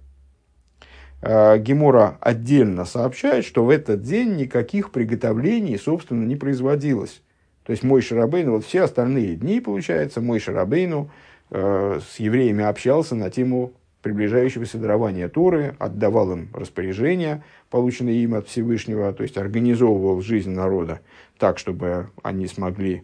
А, 1.21 1.57
Гемора 1.57 2.17
отдельно 2.19 2.83
сообщает, 2.83 3.45
что 3.45 3.63
в 3.63 3.69
этот 3.69 4.01
день 4.01 4.35
никаких 4.35 4.91
приготовлений, 4.91 5.77
собственно, 5.77 6.25
не 6.25 6.35
производилось. 6.35 7.21
То 7.65 7.71
есть 7.71 7.83
мой 7.83 8.01
Шарабейну, 8.01 8.53
вот 8.53 8.65
все 8.65 8.83
остальные 8.83 9.35
дни, 9.35 9.61
получается, 9.61 10.21
мой 10.21 10.39
Шарабейну 10.39 11.09
э, 11.49 11.99
с 12.05 12.19
евреями 12.19 12.63
общался 12.63 13.15
на 13.15 13.29
тему 13.29 13.73
приближающегося 14.03 14.77
дарования 14.77 15.29
Торы, 15.29 15.75
отдавал 15.79 16.33
им 16.33 16.49
распоряжения, 16.53 17.43
полученные 17.69 18.21
им 18.21 18.35
от 18.35 18.47
Всевышнего, 18.47 19.13
то 19.13 19.23
есть 19.23 19.37
организовывал 19.37 20.21
жизнь 20.21 20.51
народа 20.51 20.99
так, 21.39 21.57
чтобы 21.57 22.09
они 22.21 22.47
смогли 22.47 23.03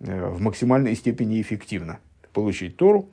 э, 0.00 0.28
в 0.28 0.40
максимальной 0.40 0.94
степени 0.94 1.40
эффективно 1.40 1.98
получить 2.34 2.76
Тору. 2.76 3.08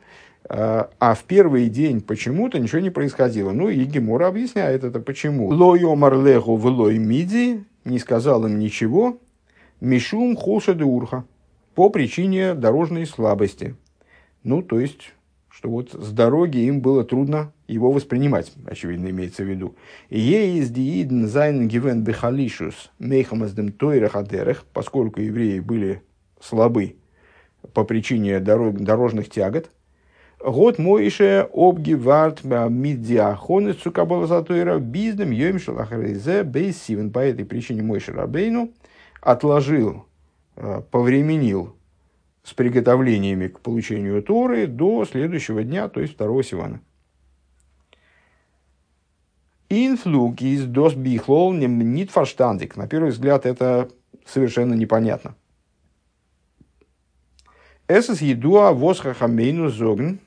Э, 0.50 0.86
а 1.00 1.16
в 1.16 1.24
первый 1.24 1.70
день 1.70 2.02
почему-то 2.02 2.60
ничего 2.60 2.82
не 2.82 2.90
происходило. 2.90 3.52
Ну 3.52 3.70
и 3.70 3.86
Гемора 3.86 4.28
объясняет 4.28 4.84
это 4.84 5.00
почему. 5.00 5.48
לא 5.48 5.82
אמר 5.84 6.22
להו 6.22 6.58
ולא 6.58 6.98
מידי 6.98 7.64
не 7.86 7.98
сказал 7.98 8.46
им 8.46 8.60
ничего. 8.60 9.18
משום 9.82 10.36
חולשא 10.36 10.76
דאורחא 10.76 11.26
по 11.74 11.90
причине 11.90 12.54
дорожной 12.54 13.08
слабости. 13.08 13.76
Ну, 14.44 14.62
то 14.62 14.80
есть 14.80 15.14
что 15.50 15.70
вот 15.70 15.92
с 15.92 16.12
дороги 16.12 16.60
им 16.60 16.82
было 16.82 17.04
трудно 17.04 17.52
его 17.68 17.92
воспринимать, 17.92 18.52
очевидно, 18.66 19.10
имеется 19.10 19.44
в 19.44 19.48
виду. 19.48 19.76
ווי 20.10 20.64
די 20.66 20.86
אידן 20.86 21.26
זײַנען 21.26 21.68
געווען 21.68 22.04
בחלישות 22.04 22.92
מחמת 23.00 23.41
דעם 23.41 23.72
טורח 23.72 24.16
поскольку 24.72 25.20
евреи 25.20 25.60
были 25.60 26.04
слабы 26.40 26.96
по 27.74 27.84
причине 27.84 28.40
дорог, 28.40 28.80
дорожных 28.80 29.30
тягот. 29.30 29.72
Год 30.40 30.80
моише 30.80 31.48
обгиварт 31.54 32.44
мидиахонес 32.44 33.78
цукабала 33.78 34.26
затойра 34.28 34.80
биздем 34.80 35.32
йом 35.32 35.60
шалахаризе 35.60 36.44
бейсивен. 36.44 37.12
По 37.12 37.20
этой 37.20 37.46
причине 37.46 37.84
Мойше 37.84 38.12
Рабейну 38.12 38.72
отложил, 39.22 40.06
э, 40.56 40.82
повременил 40.92 41.76
с 42.44 42.54
приготовлениями 42.54 43.48
к 43.48 43.60
получению 43.60 44.22
Торы 44.24 44.68
до 44.68 45.06
следующего 45.06 45.64
дня, 45.64 45.88
то 45.88 46.02
есть 46.02 46.14
второго 46.14 46.44
Сивана. 46.44 46.82
Инфлук 49.70 50.42
из 50.42 50.66
дос 50.66 50.96
бихлол 50.96 51.54
нит 51.54 52.12
фарштандик. 52.12 52.76
На 52.76 52.88
первый 52.88 53.12
взгляд 53.12 53.46
это 53.46 53.90
совершенно 54.26 54.74
непонятно. 54.74 55.36
Эсэс 57.88 58.22
едуа 58.22 58.74
восхахамейну 58.74 59.70
зогн, 59.70 60.20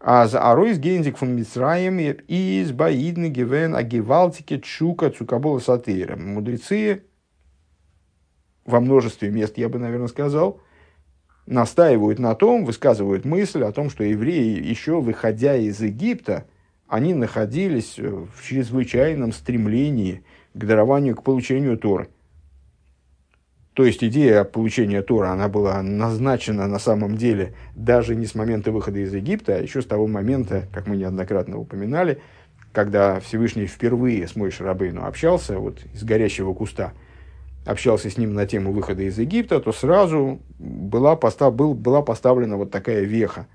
а 0.00 0.26
за 0.26 0.40
аройс 0.50 0.78
гензик 0.78 1.16
фун 1.16 1.34
Мицраем 1.34 1.98
из 2.00 2.72
баидны 2.72 3.28
гивен 3.28 3.74
агивалтике 3.74 4.60
чука 4.60 5.10
цукабола 5.10 5.60
сатыра. 5.60 6.16
Мудрецы 6.16 7.04
во 8.64 8.80
множестве 8.80 9.30
мест, 9.30 9.58
я 9.58 9.68
бы, 9.68 9.78
наверное, 9.78 10.08
сказал, 10.08 10.60
настаивают 11.46 12.18
на 12.18 12.34
том, 12.34 12.64
высказывают 12.64 13.24
мысль 13.24 13.64
о 13.64 13.72
том, 13.72 13.90
что 13.90 14.04
евреи, 14.04 14.62
еще 14.62 15.00
выходя 15.00 15.56
из 15.56 15.80
Египта, 15.80 16.46
они 16.88 17.14
находились 17.14 17.98
в 17.98 18.46
чрезвычайном 18.46 19.32
стремлении 19.32 20.22
к 20.54 20.64
дарованию, 20.64 21.16
к 21.16 21.22
получению 21.22 21.78
Торы. 21.78 22.08
То 23.72 23.86
есть 23.86 24.04
идея 24.04 24.44
получения 24.44 25.00
Тора, 25.00 25.30
она 25.30 25.48
была 25.48 25.82
назначена 25.82 26.68
на 26.68 26.78
самом 26.78 27.16
деле 27.16 27.54
даже 27.74 28.14
не 28.14 28.26
с 28.26 28.34
момента 28.34 28.70
выхода 28.70 28.98
из 28.98 29.14
Египта, 29.14 29.56
а 29.56 29.62
еще 29.62 29.80
с 29.80 29.86
того 29.86 30.06
момента, 30.06 30.68
как 30.74 30.86
мы 30.86 30.96
неоднократно 30.96 31.58
упоминали, 31.58 32.20
когда 32.72 33.18
Всевышний 33.20 33.66
впервые 33.66 34.28
с 34.28 34.36
Мой 34.36 34.50
Шарабейну 34.50 35.06
общался 35.06 35.58
вот 35.58 35.78
из 35.94 36.04
горящего 36.04 36.52
куста– 36.52 36.92
общался 37.64 38.10
с 38.10 38.18
ним 38.18 38.34
на 38.34 38.46
тему 38.46 38.72
выхода 38.72 39.02
из 39.02 39.18
Египта, 39.18 39.60
то 39.60 39.72
сразу 39.72 40.40
была, 40.58 41.16
постав, 41.16 41.54
был, 41.54 41.74
была 41.74 42.02
поставлена 42.02 42.56
вот 42.56 42.70
такая 42.70 43.02
веха. 43.02 43.46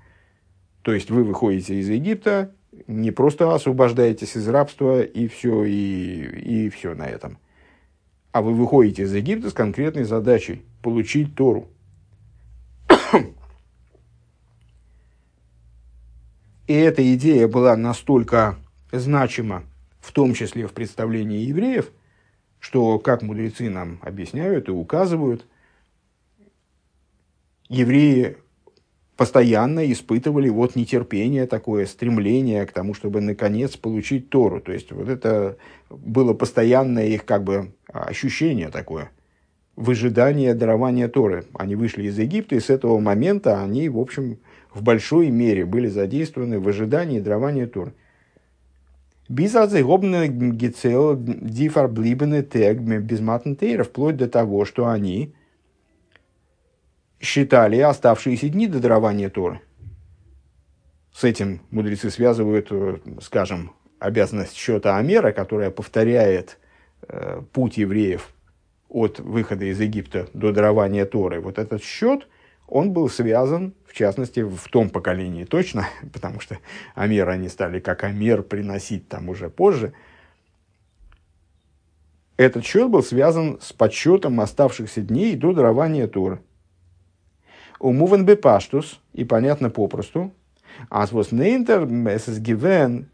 То 0.82 0.94
есть 0.94 1.10
вы 1.10 1.24
выходите 1.24 1.74
из 1.74 1.88
Египта, 1.88 2.52
не 2.86 3.10
просто 3.10 3.54
освобождаетесь 3.54 4.36
из 4.36 4.48
рабства 4.48 5.02
и 5.02 5.28
все, 5.28 5.64
и, 5.64 6.66
и 6.66 6.70
все 6.70 6.94
на 6.94 7.06
этом. 7.06 7.38
А 8.32 8.42
вы 8.42 8.54
выходите 8.54 9.02
из 9.02 9.14
Египта 9.14 9.50
с 9.50 9.52
конкретной 9.52 10.04
задачей– 10.04 10.62
получить 10.82 11.34
Тору. 11.34 11.68
И 16.66 16.74
эта 16.74 17.14
идея 17.14 17.48
была 17.48 17.76
настолько 17.76 18.56
значима, 18.92 19.64
в 20.00 20.12
том 20.12 20.34
числе 20.34 20.66
в 20.66 20.72
представлении 20.72 21.40
евреев– 21.40 21.90
что, 22.60 22.98
как 22.98 23.22
мудрецы 23.22 23.70
нам 23.70 23.98
объясняют 24.02 24.68
и 24.68 24.72
указывают, 24.72 25.46
евреи 27.68 28.36
постоянно 29.18 29.90
испытывали 29.90 30.48
вот 30.48 30.76
нетерпение 30.76 31.46
такое, 31.46 31.86
стремление 31.86 32.64
к 32.66 32.72
тому, 32.72 32.94
чтобы 32.94 33.20
наконец 33.20 33.76
получить 33.76 34.30
Тору. 34.30 34.60
То 34.60 34.72
есть 34.72 34.92
вот 34.92 35.08
это 35.08 35.56
было 35.90 36.34
постоянное 36.34 37.06
их 37.08 37.24
как 37.24 37.42
бы 37.42 37.72
ощущение 37.92 38.68
такое, 38.68 39.10
выжидание 39.74 40.54
дарования 40.54 41.08
Торы. 41.08 41.46
Они 41.54 41.74
вышли 41.74 42.04
из 42.04 42.16
Египта, 42.16 42.54
и 42.54 42.60
с 42.60 42.70
этого 42.70 43.00
момента 43.00 43.60
они, 43.60 43.88
в 43.88 43.98
общем, 43.98 44.38
в 44.72 44.82
большой 44.82 45.30
мере 45.30 45.64
были 45.64 45.88
задействованы 45.88 46.60
в 46.60 46.68
ожидании 46.68 47.18
дарования 47.18 47.66
Торы. 47.66 47.94
Бизадзе 49.28 49.82
гобны 49.82 50.28
гицел 50.28 51.14
дифар 51.16 51.88
блибены 51.88 52.42
тег 52.42 52.78
безматнтейра, 52.78 53.84
вплоть 53.84 54.16
до 54.16 54.26
того, 54.28 54.64
что 54.64 54.88
они 54.88 55.34
считали 57.20 57.78
оставшиеся 57.78 58.48
дни 58.48 58.66
до 58.66 58.80
дарования 58.80 59.28
Торы. 59.28 59.60
С 61.12 61.24
этим 61.24 61.60
мудрецы 61.70 62.10
связывают, 62.10 62.68
э, 62.70 62.98
скажем, 63.20 63.72
обязанность 63.98 64.54
счета 64.56 64.96
Амера, 64.96 65.32
которая 65.32 65.70
повторяет 65.70 66.58
э, 67.08 67.42
путь 67.52 67.76
евреев 67.76 68.32
от 68.88 69.18
выхода 69.18 69.64
из 69.64 69.80
Египта 69.80 70.28
до 70.32 70.52
дарования 70.52 71.04
Торы. 71.04 71.40
Вот 71.40 71.58
этот 71.58 71.82
счет, 71.82 72.28
он 72.68 72.92
был 72.92 73.08
связан, 73.08 73.74
в 73.86 73.94
частности, 73.94 74.40
в 74.40 74.68
том 74.70 74.90
поколении 74.90 75.44
точно, 75.44 75.88
потому 76.12 76.40
что 76.40 76.58
Амер 76.94 77.28
они 77.28 77.48
стали 77.48 77.80
как 77.80 78.04
Амер 78.04 78.42
приносить 78.42 79.08
там 79.08 79.28
уже 79.28 79.48
позже. 79.48 79.92
Этот 82.36 82.64
счет 82.64 82.88
был 82.88 83.02
связан 83.02 83.58
с 83.60 83.72
подсчетом 83.72 84.40
оставшихся 84.40 85.00
дней 85.00 85.34
до 85.34 85.52
дарования 85.52 86.06
Торы. 86.06 86.40
Умувен 87.80 88.24
бепаштус, 88.24 89.00
и 89.12 89.24
понятно 89.24 89.70
попросту, 89.70 90.32
Аз 90.90 91.10
вот 91.10 91.32
нейнтер, 91.32 91.82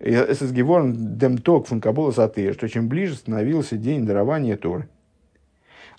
ist 0.01 0.55
geworden 0.55 1.19
dem 1.19 1.43
Tag 1.43 1.67
von 1.67 1.81
Кабула 1.81 2.13
что 2.13 2.69
чем 2.69 2.89
ближе 2.89 3.15
становился 3.15 3.79
день 3.79 4.05
дарования. 4.05 4.59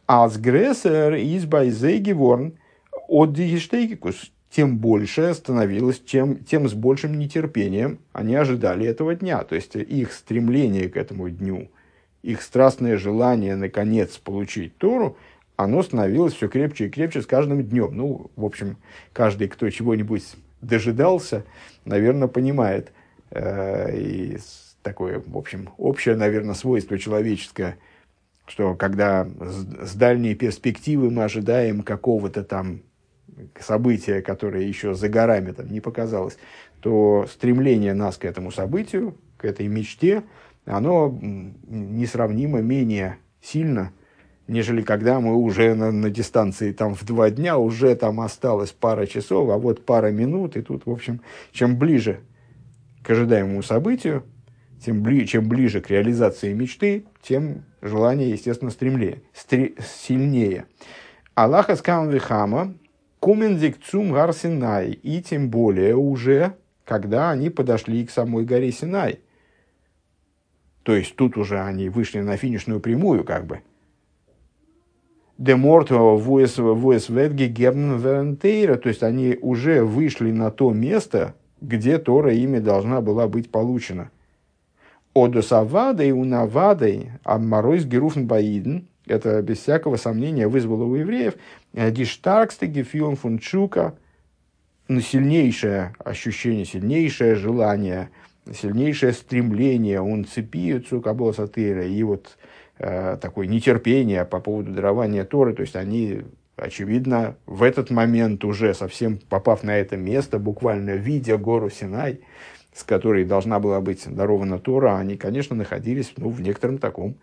Als 0.08 0.40
größer 0.40 1.18
ist 1.18 1.50
bei 1.50 1.72
sie 1.72 2.04
geworden 2.04 2.60
от 3.08 3.34
Дигештейкикус, 3.34 4.32
тем 4.50 4.78
больше 4.78 5.34
становилось, 5.34 6.00
тем, 6.00 6.38
тем 6.38 6.70
с 6.70 6.74
большим 6.74 7.20
нетерпением 7.20 8.00
они 8.14 8.36
ожидали 8.36 8.86
этого 8.86 9.16
дня. 9.16 9.44
То 9.44 9.56
есть 9.56 9.76
их 9.76 10.14
стремление 10.14 10.88
к 10.88 10.96
этому 10.96 11.30
дню, 11.30 11.70
их 12.24 12.42
страстное 12.42 12.98
желание 12.98 13.56
наконец 13.56 14.18
получить 14.18 14.78
Тору, 14.78 15.18
оно 15.58 15.84
становилось 15.84 16.34
все 16.34 16.48
крепче 16.48 16.88
и 16.88 16.90
крепче 16.90 17.22
с 17.22 17.26
каждым 17.26 17.64
днем. 17.64 17.96
Ну, 17.96 18.32
в 18.36 18.46
общем, 18.46 18.78
каждый, 19.14 19.48
кто 19.48 19.70
чего-нибудь 19.70 20.24
дожидался, 20.62 21.46
наверное, 21.86 22.28
понимает. 22.28 22.92
Э, 23.32 23.96
и 23.96 24.38
такое, 24.82 25.22
в 25.26 25.38
общем, 25.38 25.70
общее, 25.78 26.16
наверное, 26.16 26.56
свойство 26.56 26.98
человеческое, 26.98 27.78
что 28.46 28.76
когда 28.76 29.26
с, 29.26 29.90
с 29.92 29.96
дальней 29.96 30.36
перспективы 30.36 31.10
мы 31.10 31.24
ожидаем 31.24 31.82
какого-то 31.84 32.44
там 32.44 32.82
события, 33.60 34.22
которое 34.22 34.64
еще 34.64 34.94
за 34.94 35.10
горами 35.10 35.52
там 35.52 35.68
не 35.68 35.82
показалось, 35.82 36.38
то 36.80 37.26
стремление 37.32 37.94
нас 37.94 38.18
к 38.18 38.26
этому 38.26 38.52
событию, 38.52 39.18
к 39.38 39.46
этой 39.46 39.68
мечте, 39.68 40.24
оно 40.66 41.18
несравнимо 41.68 42.62
менее 42.62 43.18
сильно, 43.42 43.92
нежели 44.48 44.82
когда 44.82 45.20
мы 45.20 45.36
уже 45.36 45.76
на, 45.76 45.92
на 45.92 46.10
дистанции 46.10 46.72
там 46.72 46.96
в 46.96 47.04
два 47.04 47.30
дня, 47.30 47.58
уже 47.58 47.96
там 47.96 48.22
осталось 48.22 48.72
пара 48.72 49.06
часов, 49.06 49.50
а 49.50 49.58
вот 49.58 49.86
пара 49.86 50.12
минут, 50.12 50.58
и 50.58 50.62
тут, 50.62 50.86
в 50.86 50.92
общем, 50.92 51.22
чем 51.52 51.78
ближе 51.78 52.20
к 53.04 53.10
ожидаемому 53.10 53.62
событию, 53.62 54.24
тем 54.84 55.02
бли, 55.02 55.26
чем 55.28 55.48
ближе 55.48 55.82
к 55.82 55.90
реализации 55.90 56.54
мечты, 56.54 57.06
тем 57.22 57.64
желание, 57.82 58.30
естественно, 58.30 58.72
стремлее, 58.72 59.24
стри, 59.34 59.76
сильнее. 60.02 60.66
Аллаха 61.34 61.76
скам 61.76 62.10
вихама 62.10 62.76
кумендик 63.26 63.84
цум 63.84 64.12
гар 64.12 64.34
Синай, 64.34 64.92
и 64.92 65.20
тем 65.20 65.50
более 65.50 65.96
уже, 65.96 66.54
когда 66.84 67.32
они 67.32 67.50
подошли 67.50 68.06
к 68.06 68.12
самой 68.12 68.46
горе 68.46 68.72
Синай. 68.72 69.20
То 70.84 70.96
есть 70.96 71.16
тут 71.16 71.36
уже 71.36 71.60
они 71.60 71.90
вышли 71.90 72.20
на 72.20 72.38
финишную 72.38 72.80
прямую, 72.80 73.24
как 73.24 73.48
бы– 73.48 73.62
Демортова 75.40 76.16
Вуэс 76.16 77.10
Ветги 77.10 77.46
Герн 77.46 77.98
Верентейра, 77.98 78.78
то 78.78 78.90
есть 78.90 79.02
они 79.02 79.38
уже 79.42 79.84
вышли 79.84 80.32
на 80.32 80.52
то 80.52 80.72
место, 80.72 81.34
где 81.60 81.98
Тора 81.98 82.32
ими 82.32 82.60
должна 82.60 83.02
была 83.02 83.28
быть 83.28 83.50
получена. 83.50 84.12
Одосавадой 85.16 86.12
унавадой 86.12 87.10
Аммаройс 87.24 87.86
Геруфн 87.86 88.26
Баиден, 88.26 88.88
это 89.08 89.42
без 89.42 89.60
всякого 89.60 89.98
сомнения 89.98 90.48
вызвало 90.48 90.84
у 90.84 90.96
евреев, 90.96 91.36
Диштарксте 91.74 92.68
Гефилн 92.68 93.16
Фунчука, 93.16 93.96
ну, 94.88 95.02
сильнейшее 95.02 95.96
ощущение, 96.04 96.66
сильнейшее 96.66 97.36
желание, 97.36 98.10
сильнейшее 98.52 99.14
стремление, 99.14 100.02
он 100.02 100.26
цепиется 100.26 100.98
у 100.98 101.02
Кабола 101.02 101.32
Сатыра, 101.32 101.86
и 101.86 102.04
вот 102.04 102.38
Э, 102.78 103.18
такое 103.22 103.48
нетерпение 103.48 104.26
по 104.26 104.42
поводу 104.42 104.74
дарования 104.74 105.24
Торы, 105.24 105.54
то 105.54 105.62
есть 105.62 105.78
они, 105.78 106.24
очевидно, 106.58 107.38
в 107.46 107.64
этот 107.64 107.90
момент 107.90 108.44
уже 108.44 108.74
совсем 108.74 109.18
попав 109.18 109.64
на 109.64 109.78
это 109.78 109.96
место, 109.96 110.40
буквально 110.40 110.92
видя 110.92 111.38
гору 111.38 111.70
Синай, 111.70 112.20
с 112.74 112.84
которой 112.84 113.24
должна 113.24 113.62
была 113.62 113.80
быть 113.80 114.04
дарована 114.14 114.60
Тора, 114.60 114.98
они, 114.98 115.16
конечно, 115.16 115.56
находились 115.56 116.12
ну, 116.18 116.30
в 116.30 116.42
некотором 116.42 116.78
таком, 116.78 117.12
э, 117.12 117.16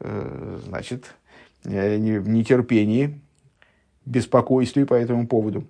значит, 0.00 1.14
э, 1.64 1.96
нетерпении, 1.98 3.20
беспокойстве 4.04 4.86
по 4.86 4.94
этому 4.94 5.26
поводу. 5.26 5.68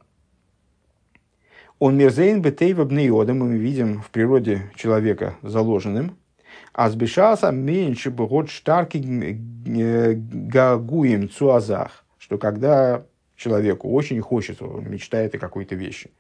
Он 1.79 1.97
мерзейн 1.97 2.41
бетейва 2.41 2.85
бнеодом, 2.85 3.41
мы 3.41 3.57
видим 3.57 4.01
в 4.03 4.11
природе 4.11 4.71
человека 4.77 5.37
заложенным– 5.43 6.17
Азбешаса 6.73 7.53
меньше 7.53 8.11
бы 8.11 8.27
год 8.27 8.51
штарки 8.51 8.99
гагуем 10.49 11.31
цуазах, 11.31 12.05
что 12.19 12.37
когда 12.37 13.05
человеку 13.37 13.93
очень 13.93 14.21
хочется, 14.21 14.65
он 14.65 14.91
мечтает 14.91 15.35
о 15.37 15.39
какой-то 15.39 15.77
вещи. 15.77 16.11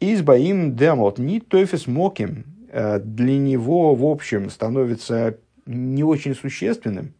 Избаим 0.00 0.76
демот 0.76 1.18
не 1.18 1.40
тофис 1.40 1.86
моким 1.86 2.44
э, 2.70 2.98
для 3.00 3.38
него, 3.38 3.94
в 3.94 4.04
общем, 4.04 4.50
становится 4.50 5.38
не 5.66 6.04
очень 6.04 6.34
существенным. 6.34 7.14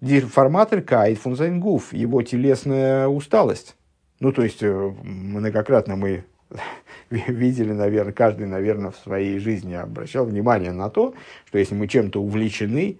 Форматор 0.00 0.80
кайт 0.80 1.18
фунзайнгуф, 1.18 1.92
его 1.92 2.22
телесная 2.22 3.08
усталость. 3.08 3.76
Ну, 4.20 4.32
то 4.32 4.42
есть, 4.42 4.62
э, 4.62 4.94
многократно 5.02 5.96
мы 5.96 6.24
видели, 7.10 7.72
наверное, 7.72 8.12
каждый, 8.12 8.46
наверное, 8.46 8.90
в 8.90 8.96
своей 8.96 9.38
жизни 9.38 9.74
обращал 9.74 10.24
внимание 10.24 10.72
на 10.72 10.88
то, 10.88 11.14
что 11.46 11.58
если 11.58 11.74
мы 11.74 11.88
чем-то 11.88 12.22
увлечены, 12.22 12.98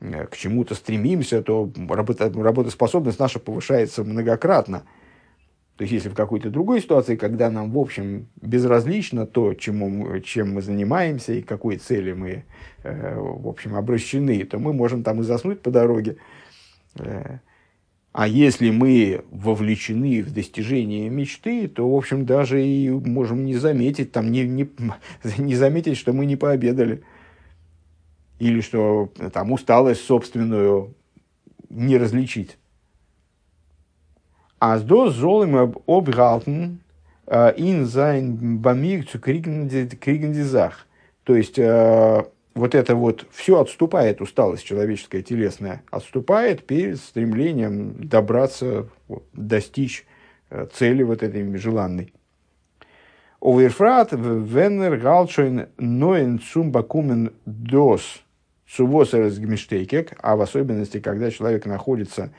э, 0.00 0.26
к 0.26 0.36
чему-то 0.36 0.74
стремимся, 0.74 1.42
то 1.42 1.70
работоспособность 1.88 3.18
наша 3.18 3.38
повышается 3.38 4.04
многократно. 4.04 4.84
То 5.78 5.84
есть, 5.84 5.92
если 5.92 6.08
в 6.08 6.14
какой-то 6.14 6.50
другой 6.50 6.80
ситуации, 6.80 7.14
когда 7.14 7.50
нам, 7.50 7.70
в 7.70 7.78
общем, 7.78 8.26
безразлично 8.42 9.26
то, 9.26 9.54
чему, 9.54 10.18
чем 10.22 10.54
мы 10.54 10.60
занимаемся 10.60 11.34
и 11.34 11.40
какой 11.40 11.76
цели 11.76 12.12
мы, 12.12 12.44
э, 12.82 13.16
в 13.16 13.46
общем, 13.46 13.76
обращены, 13.76 14.44
то 14.44 14.58
мы 14.58 14.72
можем 14.72 15.04
там 15.04 15.20
и 15.20 15.22
заснуть 15.22 15.60
по 15.60 15.70
дороге. 15.70 16.16
Э, 16.98 17.38
а 18.12 18.26
если 18.26 18.70
мы 18.70 19.24
вовлечены 19.30 20.20
в 20.24 20.32
достижение 20.32 21.08
мечты, 21.10 21.68
то, 21.68 21.88
в 21.88 21.96
общем, 21.96 22.26
даже 22.26 22.60
и 22.60 22.90
можем 22.90 23.44
не 23.44 23.54
заметить, 23.54 24.10
там, 24.10 24.32
не, 24.32 24.48
не, 24.48 24.68
не 25.38 25.54
заметить, 25.54 25.96
что 25.96 26.12
мы 26.12 26.26
не 26.26 26.34
пообедали. 26.34 27.04
Или 28.40 28.62
что 28.62 29.12
там 29.32 29.52
усталость 29.52 30.04
собственную 30.04 30.96
не 31.70 31.96
различить. 31.98 32.58
А 34.60 34.78
до 34.78 35.10
золым 35.10 35.76
обгалтен 35.86 36.80
ин 37.30 37.86
зайн 37.86 38.58
бамиг 38.58 39.04
zu 39.08 39.20
kriegen 39.20 39.68
То 41.24 41.36
есть, 41.36 41.58
э, 41.58 42.24
вот 42.54 42.74
это 42.74 42.96
вот 42.96 43.26
все 43.30 43.60
отступает, 43.60 44.20
усталость 44.20 44.64
человеческая, 44.64 45.22
телесная, 45.22 45.82
отступает 45.90 46.66
перед 46.66 46.98
стремлением 46.98 48.08
добраться, 48.08 48.88
достичь 49.32 50.06
э, 50.50 50.66
цели 50.72 51.02
вот 51.02 51.22
этой 51.22 51.56
желанной. 51.56 52.12
Оверфрат 53.40 54.12
венер 54.12 54.96
галчойн 54.96 55.68
ноен 55.78 56.40
цумбакумен 56.40 57.32
дос 57.46 58.22
цувосерс 58.68 59.38
гмиштейкек, 59.38 60.14
а 60.20 60.34
в 60.34 60.40
особенности, 60.40 60.98
когда 60.98 61.30
человек 61.30 61.64
находится 61.66 62.32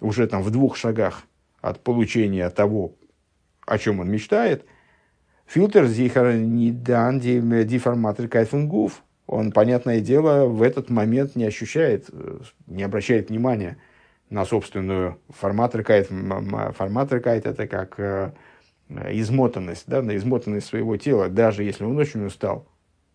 уже 0.00 0.26
там 0.28 0.42
в 0.42 0.50
двух 0.50 0.76
шагах 0.76 1.24
от 1.64 1.82
получения 1.82 2.50
того, 2.50 2.94
о 3.66 3.78
чем 3.78 4.00
он 4.00 4.10
мечтает, 4.10 4.66
фильтр 5.46 5.86
зихар 5.86 6.34
не 6.34 6.70
дан 6.70 7.20
деформатор 7.20 8.28
кайфенгуф, 8.28 9.02
он, 9.26 9.50
понятное 9.50 10.00
дело, 10.00 10.44
в 10.44 10.60
этот 10.60 10.90
момент 10.90 11.34
не 11.36 11.46
ощущает, 11.46 12.10
э, 12.12 12.40
не 12.66 12.82
обращает 12.82 13.30
внимания 13.30 13.78
на 14.28 14.44
собственную 14.44 15.18
формат 15.30 15.74
рекайт. 15.74 16.08
Формат 16.76 17.10
рекайт– 17.10 17.46
это 17.46 17.66
как 17.66 17.98
э, 17.98 18.32
измотанность, 18.90 19.84
да, 19.86 20.02
на 20.02 20.14
измотанность 20.16 20.66
своего 20.66 20.98
тела, 20.98 21.30
даже 21.30 21.64
если 21.64 21.84
он 21.84 21.96
очень 21.96 22.26
устал, 22.26 22.68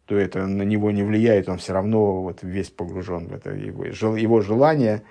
то 0.05 0.17
это 0.17 0.47
на 0.47 0.63
него 0.63 0.89
не 0.89 1.03
влияет, 1.03 1.47
он 1.47 1.59
все 1.59 1.73
равно 1.73 2.23
вот 2.23 2.39
весь 2.41 2.71
погружен 2.71 3.27
в 3.27 3.33
это, 3.33 3.51
его, 3.51 3.85
его 3.85 4.41
желание, 4.41 5.03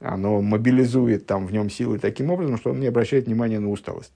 оно 0.00 0.40
мобилизует 0.40 1.26
там 1.26 1.46
в 1.46 1.52
нем 1.52 1.70
силы 1.70 1.98
таким 1.98 2.30
образом, 2.30 2.58
что 2.58 2.70
он 2.70 2.80
не 2.80 2.86
обращает 2.86 3.26
внимания 3.26 3.58
на 3.58 3.70
усталость. 3.70 4.12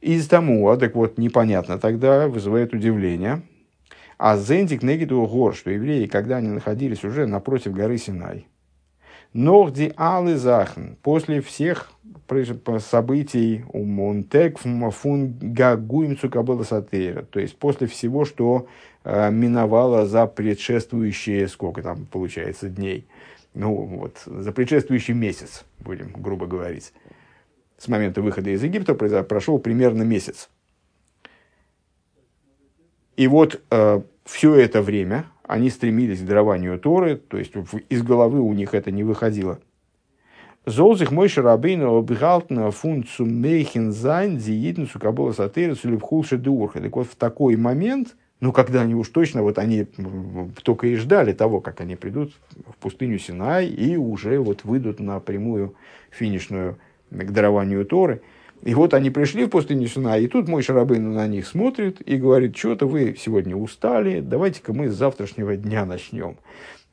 Из 0.00 0.26
тому, 0.28 0.68
а 0.68 0.76
так 0.76 0.94
вот, 0.94 1.16
непонятно 1.16 1.78
тогда, 1.78 2.28
вызывает 2.28 2.74
удивление. 2.74 3.42
А 4.18 4.36
Зендик 4.36 4.82
Негиду 4.82 5.26
Гор, 5.26 5.54
что 5.54 5.70
евреи, 5.70 6.06
когда 6.06 6.36
они 6.36 6.48
находились 6.48 7.04
уже 7.04 7.26
напротив 7.26 7.72
горы 7.72 7.98
Синай, 7.98 8.46
Норди 9.34 9.92
Алы 9.96 10.36
Захн, 10.36 10.94
после 11.02 11.40
всех 11.40 11.90
событий 12.78 13.64
у 13.72 13.84
Монтек 13.84 14.60
фун 14.60 15.36
Гагуим 15.40 16.16
Цукабела 16.16 16.62
Сатейра, 16.62 17.22
то 17.22 17.40
есть 17.40 17.58
после 17.58 17.88
всего, 17.88 18.24
что 18.24 18.68
э, 19.02 19.32
миновало 19.32 20.06
за 20.06 20.26
предшествующие, 20.26 21.48
сколько 21.48 21.82
там 21.82 22.06
получается, 22.06 22.68
дней, 22.68 23.08
ну 23.54 23.74
вот, 23.74 24.22
за 24.24 24.52
предшествующий 24.52 25.14
месяц, 25.14 25.64
будем 25.80 26.12
грубо 26.12 26.46
говорить. 26.46 26.92
С 27.76 27.88
момента 27.88 28.22
выхода 28.22 28.50
из 28.50 28.62
Египта 28.62 28.94
прошел 28.94 29.58
примерно 29.58 30.04
месяц. 30.04 30.48
И 33.16 33.26
вот 33.26 33.60
э, 33.70 34.00
все 34.24 34.54
это 34.54 34.80
время 34.80 35.26
они 35.46 35.70
стремились 35.70 36.20
к 36.20 36.26
дарованию 36.26 36.78
Торы, 36.78 37.16
то 37.16 37.38
есть 37.38 37.52
из 37.88 38.02
головы 38.02 38.40
у 38.40 38.52
них 38.52 38.74
это 38.74 38.90
не 38.90 39.04
выходило. 39.04 39.60
זאל 40.66 40.86
זיך 40.86 41.12
משה 41.12 41.28
רבינו 41.28 41.96
אפהאלטן 41.96 42.70
פון 42.70 43.28
מכין 43.28 43.92
זיין 43.92 44.40
די 44.40 44.53
אידן 44.53 44.79
צו 44.79 44.98
קבלת 44.98 45.32
התורה 45.32 45.58
צוליב 45.58 45.88
חולשא 45.88 46.38
דאורחא. 46.38 46.80
Так 46.80 46.96
вот 46.96 47.06
в 47.06 47.16
такой 47.16 47.56
момент, 47.56 48.16
ну 48.40 48.50
когда 48.50 48.80
они 48.80 48.94
уж 48.94 49.08
точно, 49.08 49.42
вот 49.42 49.58
они 49.58 49.86
только 50.62 50.86
и 50.86 50.96
ждали 50.96 51.34
того, 51.34 51.60
как 51.60 51.82
они 51.82 51.96
придут 51.96 52.32
в 52.66 52.76
пустыню 52.76 53.18
Синай 53.18 53.66
и 53.66 53.96
уже 53.96 54.38
вот 54.38 54.64
выйдут 54.64 55.00
на 55.00 55.20
прямую 55.20 55.74
финишную 56.10 56.78
к 57.10 57.30
дарованию 57.30 57.84
Торы. 57.84 58.22
И 58.64 58.74
вот 58.74 58.94
они 58.94 59.10
пришли 59.10 59.44
в 59.44 59.50
пустыню 59.50 59.86
Сина, 59.88 60.18
и 60.18 60.26
тут 60.26 60.48
мой 60.48 60.62
Шарабейн 60.62 61.12
на 61.12 61.26
них 61.26 61.46
смотрит 61.46 62.00
и 62.00 62.16
говорит, 62.16 62.56
что-то 62.56 62.86
вы 62.86 63.14
сегодня 63.18 63.54
устали, 63.54 64.20
давайте-ка 64.20 64.72
мы 64.72 64.88
с 64.88 64.94
завтрашнего 64.94 65.54
дня 65.54 65.84
начнем 65.84 66.38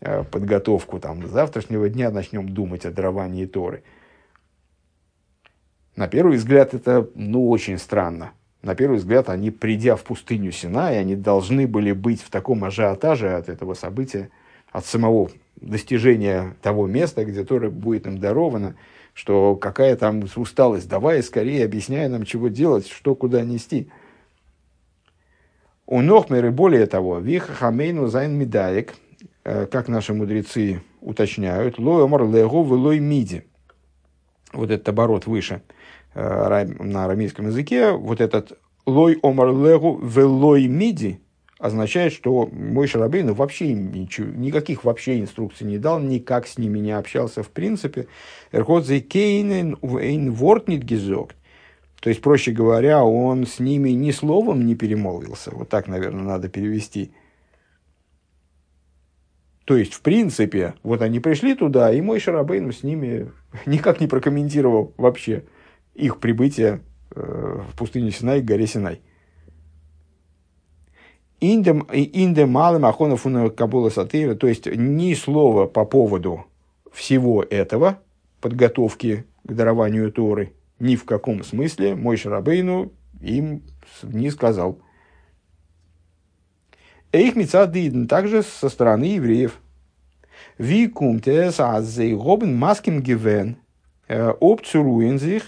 э, 0.02 0.26
подготовку, 0.26 1.00
там, 1.00 1.26
с 1.26 1.30
завтрашнего 1.30 1.88
дня 1.88 2.12
начнем 2.12 2.50
думать 2.50 2.86
о 2.86 2.92
даровании 2.92 3.46
Торы. 3.46 3.84
На 5.96 6.10
первый 6.10 6.36
взгляд 6.36 6.74
это, 6.74 7.10
ну, 7.16 7.50
очень 7.50 7.78
странно. 7.78 8.34
На 8.62 8.76
первый 8.76 8.98
взгляд, 8.98 9.30
они, 9.30 9.50
придя 9.50 9.96
в 9.96 10.04
пустыню 10.04 10.52
Синай, 10.52 11.00
они 11.00 11.16
должны 11.16 11.68
были 11.68 11.94
быть 11.94 12.22
в 12.22 12.30
таком 12.30 12.66
ажиотаже 12.66 13.34
от 13.34 13.48
этого 13.48 13.76
события, 13.76 14.30
от 14.74 14.86
самого 14.86 15.32
достижения 15.56 16.54
того 16.62 16.86
места, 16.86 17.24
где 17.24 17.46
Тора 17.46 17.70
будет 17.70 18.08
им 18.08 18.18
дарована, 18.18 18.76
что 19.22 19.56
какая 19.56 19.96
там 19.96 20.24
усталость, 20.36 20.90
давай 20.90 21.22
скорее 21.22 21.66
объясняй 21.66 22.10
нам, 22.10 22.26
чего 22.26 22.48
делать, 22.48 22.88
что 22.88 23.14
куда 23.14 23.44
нести. 23.44 23.88
און 25.86 26.02
נאכמער, 26.02 26.50
более 26.50 26.88
того, 26.88 27.20
ווי 27.20 27.54
חכמינו 27.54 28.08
זיינען 28.08 28.34
מדייק, 28.34 28.96
э, 29.44 29.68
как 29.68 29.90
наши 29.90 30.16
мудрецы 30.16 30.82
уточняют, 31.02 31.78
לא 31.78 32.04
אמר 32.04 32.24
להו 32.24 32.64
ולא 32.64 32.98
מידי. 32.98 33.46
Вот 34.54 34.72
этот 34.72 34.90
оборот 34.90 35.28
выше 35.28 35.62
э, 36.16 36.66
на 36.80 37.06
арамейском 37.06 37.46
языке, 37.46 37.92
вот 37.92 38.22
этот 38.22 38.58
לא 38.88 39.20
אמר 39.22 39.50
להו 39.50 40.00
ולא 40.04 40.68
מידי– 40.68 41.22
означает, 41.62 42.12
что 42.12 42.48
мой 42.48 42.88
Шарабейн 42.88 43.34
вообще 43.34 43.74
ничего, 43.74 44.28
никаких 44.32 44.84
вообще 44.84 45.20
инструкций 45.20 45.68
не 45.68 45.78
дал, 45.78 46.00
никак 46.00 46.48
с 46.48 46.58
ними 46.58 46.80
не 46.80 46.92
общался 46.92 47.44
в 47.44 47.50
принципе. 47.50 48.08
Эрходзе 48.52 49.00
кейнен 49.00 49.78
эйн 49.84 50.32
вортнит 50.32 50.84
гизок. 50.84 51.36
То 52.00 52.10
есть, 52.10 52.22
проще 52.22 52.52
говоря, 52.52 53.04
он 53.04 53.46
с 53.46 53.60
ними 53.60 53.92
ни 53.92 54.10
словом 54.10 54.66
не 54.66 54.74
перемолвился. 54.74 55.52
Вот 55.52 55.70
так, 55.70 55.88
наверное, 55.88 56.24
надо 56.24 56.50
перевести. 56.50 57.12
То 59.66 59.78
есть, 59.78 59.94
в 59.94 60.02
принципе, 60.02 60.74
вот 60.82 61.04
они 61.04 61.20
пришли 61.20 61.54
туда, 61.54 61.94
и 61.94 62.02
мой 62.02 62.20
Шарабейн 62.20 62.72
с 62.74 62.82
ними 62.82 63.32
никак 63.68 64.02
не 64.02 64.08
прокомментировал 64.08 64.96
вообще 64.98 65.44
их 65.94 66.20
прибытие 66.20 66.82
э, 67.16 67.62
в 67.70 67.78
пустыне 67.78 68.10
Синай 68.10 68.42
к 68.42 68.46
горе 68.46 68.66
Синай. 68.66 69.02
Инде 71.42 72.46
малым 72.46 72.86
ахонафуна 72.86 73.50
кабула 73.50 73.90
сатыра, 73.90 74.36
то 74.36 74.46
есть 74.46 74.68
ни 74.68 75.16
слова 75.16 75.66
по 75.66 75.86
поводу 75.86 76.46
всего 76.92 77.42
этого, 77.42 77.98
подготовки 78.42 79.26
к 79.44 79.52
дарованию 79.52 80.12
Торы, 80.12 80.54
ни 80.78 80.96
в 80.96 81.04
каком 81.04 81.44
смысле 81.44 81.96
мой 81.96 82.18
Шарабейну 82.18 82.92
им 83.22 83.64
не 84.04 84.30
сказал. 84.30 84.78
Эйх 87.12 87.36
мицадиден 87.36 88.08
также 88.08 88.44
со 88.44 88.70
стороны 88.70 89.06
евреев. 89.06 89.60
Ви 90.60 90.88
кумтес 90.88 91.60
азей 91.60 92.14
гобен 92.14 92.56
маским 92.56 93.02
гивен 93.02 93.58
обцуруен 94.08 95.16
sich 95.16 95.44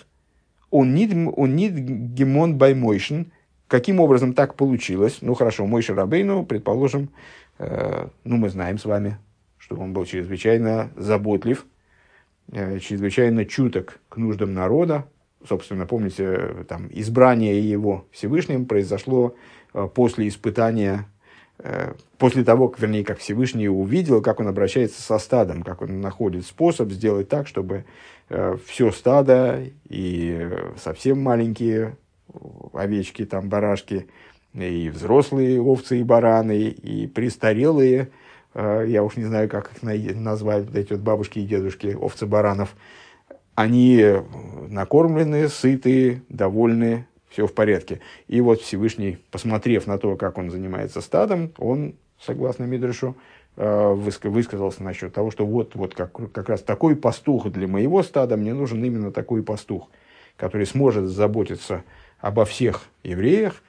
он 0.71 0.95
нид 0.95 1.73
гемон 1.75 2.58
баймойшен– 2.58 3.32
Каким 3.73 3.99
образом 3.99 4.36
так 4.36 4.53
получилось? 4.53 5.17
Ну 5.21 5.33
хорошо, 5.33 5.65
мой 5.65 5.81
Шарабейну, 5.81 6.45
предположим, 6.45 7.09
э, 7.57 8.05
ну 8.23 8.38
мы 8.38 8.49
знаем 8.49 8.77
с 8.77 8.86
вами, 8.86 9.17
что 9.57 9.77
он 9.77 9.93
был 9.93 10.05
чрезвычайно 10.05 10.91
заботлив, 10.95 11.65
э, 12.51 12.77
чрезвычайно 12.77 13.45
чуток 13.45 13.97
к 14.09 14.17
нуждам 14.17 14.53
народа. 14.53 15.07
Собственно, 15.49 15.88
помните, 15.88 16.63
там, 16.69 16.88
избрание 16.91 17.67
его 17.67 18.05
Всевышним 18.12 18.67
произошло 18.67 19.36
э, 19.73 19.88
после 19.91 20.27
испытания, 20.27 21.07
э, 21.57 21.93
после 22.19 22.43
того, 22.43 22.67
как, 22.67 22.79
вернее, 22.79 23.03
как 23.03 23.17
Всевышний 23.17 23.69
увидел, 23.69 24.21
как 24.21 24.39
он 24.39 24.49
обращается 24.49 25.01
со 25.01 25.17
стадом, 25.17 25.63
как 25.63 25.81
он 25.81 25.99
находит 25.99 26.45
способ 26.45 26.91
сделать 26.91 27.27
так, 27.27 27.47
чтобы 27.47 27.86
э, 28.29 28.55
все 28.67 28.91
стадо 28.91 29.63
и 29.89 30.38
э, 30.39 30.73
совсем 30.77 31.23
маленькие 31.23 31.97
овечки, 32.73 33.25
там, 33.25 33.49
барашки, 33.49 34.07
и 34.53 34.89
взрослые 34.89 35.61
овцы 35.61 35.99
и 35.99 36.03
бараны, 36.03 36.59
и 36.59 37.07
престарелые, 37.07 38.09
э, 38.53 38.85
я 38.87 39.03
уж 39.03 39.15
не 39.15 39.25
знаю, 39.25 39.49
как 39.49 39.71
их 39.73 39.81
назвать, 39.81 40.65
вот 40.65 40.75
эти 40.75 40.93
вот 40.93 41.01
бабушки 41.01 41.39
и 41.39 41.45
дедушки, 41.45 41.97
овцы 41.99 42.25
баранов, 42.25 42.75
они 43.55 44.03
накормлены, 44.69 45.47
сытые, 45.47 46.21
довольны, 46.29 47.05
все 47.33 47.47
в 47.47 47.53
порядке. 47.53 47.99
И 48.27 48.41
вот 48.41 48.61
Всевышний, 48.61 49.17
посмотрев 49.31 49.87
на 49.87 49.97
то, 49.97 50.15
как 50.15 50.37
он 50.37 50.51
занимается 50.51 51.01
стадом, 51.01 51.51
он, 51.57 51.95
согласно 52.19 52.65
Мидришу, 52.65 53.15
э, 53.57 53.93
высказался 53.93 54.83
насчет 54.83 55.13
того, 55.13 55.31
что 55.31 55.45
вот, 55.45 55.75
вот 55.75 55.95
как, 55.95 56.11
как 56.31 56.49
раз 56.49 56.61
такой 56.61 56.95
пастух 56.95 57.51
для 57.51 57.67
моего 57.67 58.03
стада, 58.03 58.37
мне 58.37 58.53
нужен 58.53 58.83
именно 58.83 59.11
такой 59.11 59.41
пастух, 59.41 59.89
который 60.37 60.67
сможет 60.67 61.07
заботиться 61.07 61.83
обо 62.23 62.45
всех 62.45 62.83
евреях, 63.03 63.62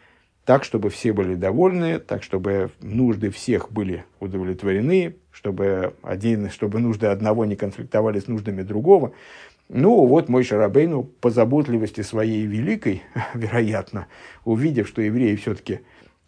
так, 0.44 0.62
чтобы 0.62 0.88
все 0.88 1.12
были 1.12 1.34
довольны, 1.34 1.98
так, 1.98 2.22
чтобы 2.22 2.70
нужды 2.80 3.30
всех 3.30 3.72
были 3.72 4.04
удовлетворены, 4.20 5.16
чтобы, 5.32 5.94
один, 6.02 6.48
чтобы 6.50 6.78
нужды 6.78 7.08
одного 7.08 7.44
не 7.46 7.56
конфликтовали 7.56 8.20
с 8.20 8.28
нуждами 8.28 8.62
другого. 8.62 9.12
Ну, 9.68 10.06
вот 10.06 10.28
мой 10.28 10.44
Шарабейну 10.44 11.02
по 11.02 11.30
заботливости 11.30 12.02
своей 12.02 12.46
великой, 12.46 13.02
вероятно, 13.34 14.06
увидев, 14.44 14.86
что 14.86 15.02
евреи 15.02 15.34
все-таки 15.34 15.80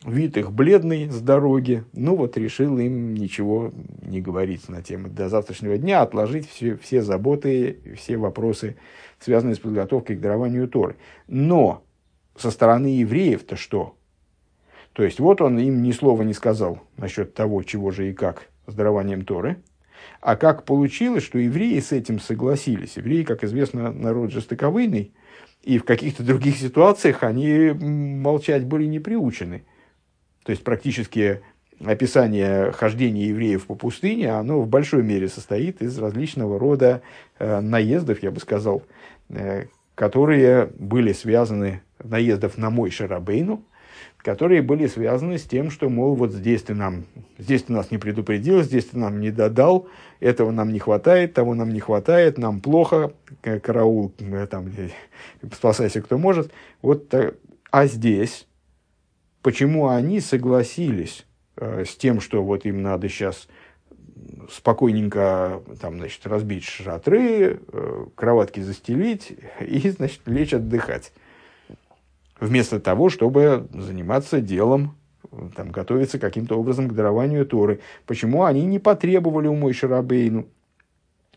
вид 0.05 0.37
их 0.37 0.51
бледный 0.51 1.09
с 1.09 1.21
дороги, 1.21 1.85
ну 1.93 2.17
вот 2.17 2.37
решил 2.37 2.77
им 2.79 3.15
ничего 3.15 3.73
не 4.03 4.21
говорить 4.21 4.69
на 4.69 4.83
тему 4.83 5.09
до 5.09 5.29
завтрашнего 5.29 5.79
дня, 5.79 6.03
отложить 6.03 6.51
все, 6.51 6.77
все 6.77 7.03
заботы, 7.03 7.79
все 7.97 8.17
вопросы, 8.17 8.77
связанные 9.21 9.55
с 9.55 9.61
подготовкой 9.61 10.17
к 10.17 10.21
дарованию 10.21 10.67
Торы. 10.67 10.97
Но 11.29 11.86
со 12.37 12.51
стороны 12.51 12.87
евреев-то 12.87 13.57
что? 13.57 13.97
То 14.93 15.03
есть, 15.03 15.21
вот 15.21 15.41
он 15.43 15.59
им 15.59 15.83
ни 15.83 15.93
слова 15.93 16.23
не 16.23 16.33
сказал 16.33 16.81
насчет 16.97 17.35
того, 17.35 17.63
чего 17.63 17.91
же 17.91 18.09
и 18.09 18.15
как 18.15 18.49
с 18.67 18.75
дарованием 18.75 19.25
Торы. 19.25 19.59
А 20.21 20.37
как 20.37 20.65
получилось, 20.65 21.23
что 21.23 21.39
евреи 21.39 21.79
с 21.81 21.93
этим 21.93 22.19
согласились? 22.19 22.97
Евреи, 22.97 23.23
как 23.23 23.45
известно, 23.45 23.93
народ 23.93 24.33
жестоковыйный, 24.33 25.13
и 25.63 25.79
в 25.79 25.85
каких-то 25.85 26.23
других 26.23 26.57
ситуациях 26.57 27.23
они 27.23 27.73
молчать 27.73 28.65
были 28.65 28.87
не 28.87 28.99
приучены. 28.99 29.65
То 30.45 30.51
есть, 30.51 30.65
практически 30.65 31.43
описание 31.85 32.73
хождения 32.73 33.27
евреев 33.27 33.67
по 33.67 33.75
пустыне, 33.75 34.33
оно 34.33 34.61
в 34.61 34.69
большой 34.69 35.03
мере 35.03 35.29
состоит 35.29 35.83
из 35.83 35.99
различного 35.99 36.59
рода 36.59 37.03
э, 37.39 37.61
наездов, 37.61 38.23
я 38.23 38.31
бы 38.31 38.41
сказал, 38.41 38.83
э, 39.29 39.67
которые 39.95 40.71
были 40.79 41.13
связаны, 41.13 41.83
наездов 42.03 42.59
на 42.59 42.71
мой 42.71 42.91
Шарабейну, 42.91 43.63
которые 44.19 44.63
были 44.63 44.87
связаны 44.87 45.39
с 45.39 45.45
тем, 45.45 45.71
что, 45.71 45.89
мол, 45.89 46.15
вот 46.15 46.33
здесь 46.33 46.63
ты, 46.63 46.75
нам, 46.75 47.05
здесь 47.39 47.63
ты 47.65 47.73
нас 47.73 47.91
не 47.91 47.99
предупредил, 47.99 48.63
здесь 48.63 48.87
ты 48.87 48.99
нам 48.99 49.21
не 49.21 49.31
додал, 49.31 49.89
этого 50.21 50.51
нам 50.51 50.73
не 50.73 50.79
хватает, 50.79 51.35
того 51.35 51.55
нам 51.55 51.71
не 51.71 51.81
хватает, 51.81 52.39
нам 52.39 52.61
плохо, 52.61 53.13
караул, 53.41 54.13
э, 54.19 54.47
там, 54.47 54.71
спасайся, 55.53 56.03
кто 56.03 56.19
может. 56.19 56.53
Вот, 56.83 57.15
а 57.71 57.87
здесь, 57.87 58.47
почему 59.43 59.89
они 59.89 60.21
согласились 60.21 61.25
э, 61.57 61.85
с 61.85 61.95
тем, 61.97 62.21
что 62.21 62.43
вот 62.43 62.65
им 62.65 62.83
надо 62.83 63.09
сейчас 63.09 63.49
спокойненько 64.51 65.63
там, 65.81 65.99
значит, 65.99 66.27
разбить 66.27 66.65
шатры, 66.65 67.61
э, 67.73 68.07
кроватки 68.15 68.61
застелить 68.61 69.35
и, 69.61 69.91
значит, 69.91 70.21
лечь 70.27 70.55
отдыхать. 70.55 71.13
Вместо 72.41 72.81
того, 72.81 73.09
чтобы 73.09 73.67
заниматься 73.73 74.41
делом, 74.41 74.97
там, 75.55 75.71
готовиться 75.71 76.19
каким-то 76.19 76.59
образом 76.59 76.89
к 76.89 76.95
дарованию 76.95 77.47
Торы. 77.47 77.81
Почему 78.07 78.45
они 78.45 78.65
не 78.65 78.79
потребовали 78.79 79.49
у 79.49 79.55
Мойши 79.55 79.89
Рабейну? 79.89 80.47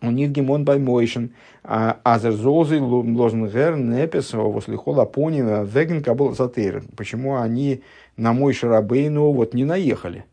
У 0.02 0.12
них 0.12 0.32
гемон 0.32 0.64
баймойшен, 0.64 1.34
а 1.62 2.00
азерзозы 2.04 2.80
лозенгер 2.80 3.76
непес 3.76 4.34
возле 4.34 4.78
холапонина 4.78 5.64
веген 5.64 6.02
кабл 6.02 6.34
затейр. 6.34 6.84
Почему 6.96 7.36
они 7.36 7.84
на 8.16 8.32
мой 8.32 8.54
Шарабейну 8.54 9.32
вот 9.32 9.54
не 9.54 9.66
наехали? 9.66 10.24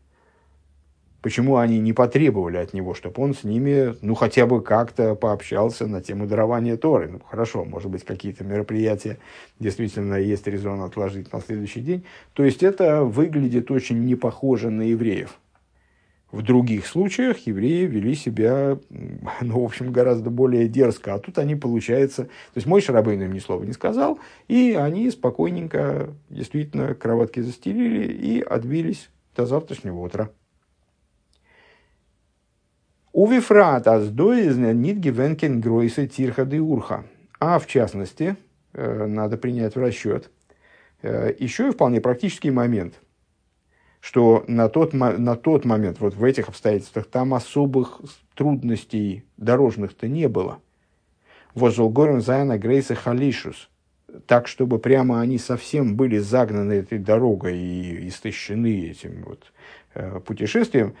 Почему 1.21 1.57
они 1.57 1.79
не 1.79 1.93
потребовали 1.93 2.57
от 2.57 2.73
него, 2.73 2.93
чтобы 2.93 3.23
он 3.23 3.33
с 3.33 3.43
ними, 3.43 3.95
ну, 4.01 4.13
хотя 4.13 4.45
бы 4.45 4.61
как-то 4.61 5.15
пообщался 5.15 5.87
на 5.87 5.99
тему 5.99 6.27
дарования 6.27 6.77
Торы? 6.77 7.09
Ну, 7.09 7.19
хорошо, 7.27 7.65
может 7.65 7.89
быть, 7.89 8.05
какие-то 8.05 8.43
мероприятия 8.43 9.17
действительно 9.59 10.15
есть 10.15 10.45
резон 10.45 10.81
отложить 10.81 11.33
на 11.33 11.41
следующий 11.41 11.81
день. 11.81 12.05
То 12.33 12.43
есть, 12.43 12.61
это 12.61 13.03
выглядит 13.03 13.71
очень 13.71 14.05
не 14.05 14.15
похоже 14.15 14.69
на 14.69 14.83
евреев. 14.83 15.39
В 16.31 16.43
других 16.43 16.85
случаях 16.85 17.39
евреи 17.47 17.87
вели 17.87 18.13
себя, 18.13 18.77
ну, 19.41 19.61
в 19.61 19.65
общем, 19.65 19.91
гораздо 19.91 20.29
более 20.29 20.67
дерзко. 20.67 21.15
А 21.15 21.19
тут 21.19 21.39
они, 21.39 21.55
получается... 21.55 22.25
То 22.25 22.57
есть, 22.57 22.67
мой 22.67 22.79
Шарабейн 22.79 23.23
им 23.23 23.33
ни 23.33 23.39
слова 23.39 23.63
не 23.63 23.73
сказал, 23.73 24.19
и 24.47 24.77
они 24.79 25.09
спокойненько, 25.09 26.09
действительно, 26.29 26.93
кроватки 26.93 27.39
застелили 27.39 28.13
и 28.13 28.39
отбились 28.39 29.09
до 29.35 29.47
завтрашнего 29.47 29.99
утра. 30.01 30.29
Увифрат 33.17 33.87
аздоизне 33.87 34.75
нит 34.75 34.97
гивенкен 34.97 35.59
гройсы 35.59 36.05
тирхады 36.05 36.61
урха. 36.61 37.03
А 37.39 37.57
в 37.57 37.65
частности, 37.65 38.37
э, 38.73 39.07
надо 39.07 39.37
принять 39.37 39.75
в 39.75 39.79
расчет 39.79 40.29
э, 41.01 41.33
еще 41.39 41.69
и 41.69 41.71
вполне 41.71 41.99
практический 41.99 42.51
момент, 42.51 43.01
что 44.01 44.45
на 44.47 44.69
тот, 44.69 44.93
на 44.93 45.35
тот 45.35 45.65
момент, 45.65 45.99
вот 45.99 46.13
в 46.13 46.23
этих 46.23 46.47
обстоятельствах, 46.49 47.07
там 47.07 47.33
особых 47.33 48.01
трудностей 48.35 49.25
дорожных-то 49.37 50.07
не 50.07 50.27
было. 50.27 50.59
Возулгорен 51.55 52.21
Зайна 52.21 52.59
Грейса 52.59 52.93
Халишус. 52.93 53.71
Так, 54.27 54.47
чтобы 54.47 54.77
прямо 54.77 55.21
они 55.21 55.39
совсем 55.39 55.95
были 55.95 56.19
загнаны 56.19 56.73
этой 56.73 56.99
дорогой 56.99 57.57
и 57.57 58.09
истощены 58.09 58.91
этим 58.91 59.23
вот 59.23 59.51
э, 59.95 60.19
путешествием, 60.19 60.93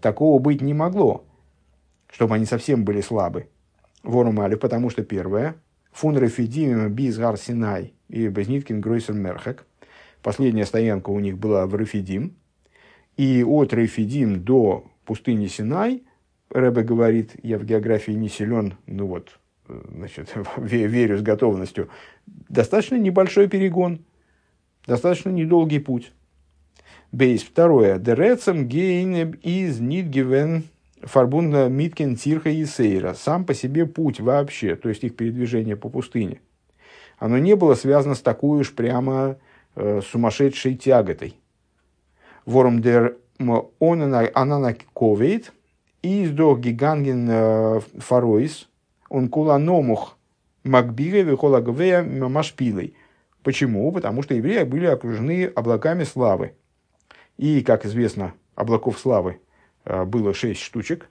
такого 0.00 0.40
быть 0.40 0.60
не 0.60 0.74
могло 0.74 1.24
чтобы 2.12 2.36
они 2.36 2.44
совсем 2.44 2.84
были 2.84 3.00
слабы. 3.00 3.48
Ворумали, 4.04 4.54
потому 4.54 4.90
что 4.90 5.02
первое, 5.02 5.56
фун 5.90 6.16
рефидим 6.16 6.92
биз 6.92 7.16
гар 7.16 7.36
Синай 7.36 7.94
и 8.08 8.28
безниткин 8.28 8.80
гройсер 8.80 9.14
мерхек. 9.14 9.64
Последняя 10.22 10.66
стоянка 10.66 11.10
у 11.10 11.18
них 11.18 11.38
была 11.38 11.66
в 11.66 11.74
Рефидим. 11.74 12.36
И 13.16 13.42
от 13.42 13.72
Рефидим 13.72 14.44
до 14.44 14.86
пустыни 15.04 15.46
Синай, 15.46 16.04
Рэбе 16.50 16.82
говорит, 16.82 17.32
я 17.42 17.58
в 17.58 17.64
географии 17.64 18.12
не 18.12 18.28
силен, 18.28 18.74
ну 18.86 19.06
вот, 19.06 19.40
значит, 19.66 20.32
верю 20.56 21.18
с 21.18 21.22
готовностью, 21.22 21.88
достаточно 22.26 22.96
небольшой 22.96 23.48
перегон, 23.48 24.04
достаточно 24.86 25.30
недолгий 25.30 25.80
путь. 25.80 26.12
Бейс. 27.10 27.42
Второе. 27.42 27.98
Дерецем 27.98 28.66
гейнеб 28.68 29.36
из 29.42 29.80
нидгивен 29.80 30.64
Фарбунда 31.02 31.68
Миткин 31.68 32.16
Тирха 32.16 32.50
и 32.50 32.64
Сейра. 32.64 33.14
Сам 33.14 33.44
по 33.44 33.54
себе 33.54 33.86
путь 33.86 34.20
вообще, 34.20 34.76
то 34.76 34.88
есть 34.88 35.02
их 35.04 35.16
передвижение 35.16 35.76
по 35.76 35.88
пустыне, 35.88 36.40
оно 37.18 37.38
не 37.38 37.56
было 37.56 37.74
связано 37.74 38.14
с 38.14 38.20
такой 38.20 38.60
уж 38.60 38.72
прямо 38.72 39.36
э, 39.74 40.00
сумасшедшей 40.00 40.76
тяготой. 40.76 41.36
Ворум 42.46 42.80
дер 42.80 43.16
анана 43.38 44.76
ковейт, 44.94 45.52
издох 46.02 46.60
гиганген 46.60 47.28
э, 47.30 47.80
фароис, 47.98 48.68
он 49.08 49.28
кула 49.28 49.58
номух 49.58 50.16
макбига 50.64 51.22
вихолагвея 51.22 52.02
машпилой. 52.02 52.94
Почему? 53.42 53.90
Потому 53.90 54.22
что 54.22 54.34
евреи 54.34 54.62
были 54.62 54.86
окружены 54.86 55.46
облаками 55.46 56.04
славы. 56.04 56.52
И, 57.36 57.62
как 57.62 57.84
известно, 57.84 58.34
облаков 58.54 58.98
славы– 58.98 59.40
было 59.84 60.34
шесть 60.34 60.60
штучек. 60.60 61.08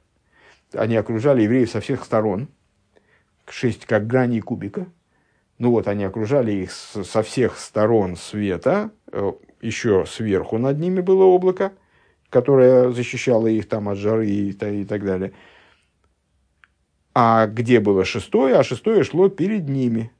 Они 0.73 0.95
окружали 0.95 1.43
евреев 1.43 1.69
со 1.69 1.81
всех 1.81 2.03
сторон. 2.03 2.47
Шесть 3.49 3.86
как 3.86 4.07
грани 4.07 4.39
кубика. 4.39 4.88
Ну 5.57 5.71
вот, 5.71 5.88
они 5.88 6.05
окружали 6.05 6.51
их 6.53 6.71
со 6.71 7.21
всех 7.21 7.57
сторон 7.57 8.15
света. 8.15 8.91
Э, 9.12 9.34
Еще 9.62 10.05
сверху 10.07 10.57
над 10.57 10.79
ними 10.79 11.01
было 11.01 11.23
облако, 11.25 11.73
которое 12.29 12.91
защищало 12.91 13.47
их 13.47 13.67
там 13.67 13.89
от 13.89 13.97
жары 13.97 14.27
и, 14.27 14.53
так 14.53 15.05
далее. 15.05 15.34
А 17.13 17.45
где 17.47 17.79
было 17.79 18.05
шестое? 18.05 18.55
А 18.55 18.63
шестое 18.63 19.03
шло 19.03 19.27
перед 19.27 19.67
ними, 19.67 20.12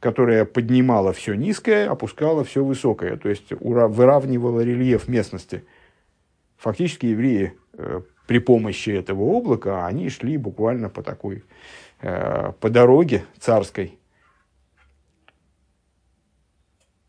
которое 0.00 0.46
поднимало 0.46 1.12
все 1.12 1.34
низкое, 1.34 1.88
опускало 1.90 2.44
все 2.44 2.64
высокое, 2.64 3.16
то 3.18 3.28
есть 3.28 3.52
выравнивало 3.60 4.60
рельеф 4.60 5.06
местности. 5.06 5.64
Фактически 6.56 7.06
евреи 7.06 7.54
Э, 7.69 7.69
при 8.30 8.38
помощи 8.38 8.90
этого 8.90 9.22
облака 9.22 9.86
они 9.86 10.08
шли 10.08 10.36
буквально 10.36 10.88
по 10.88 11.02
такой, 11.02 11.42
э, 12.00 12.52
по 12.60 12.70
дороге 12.70 13.24
царской. 13.40 13.98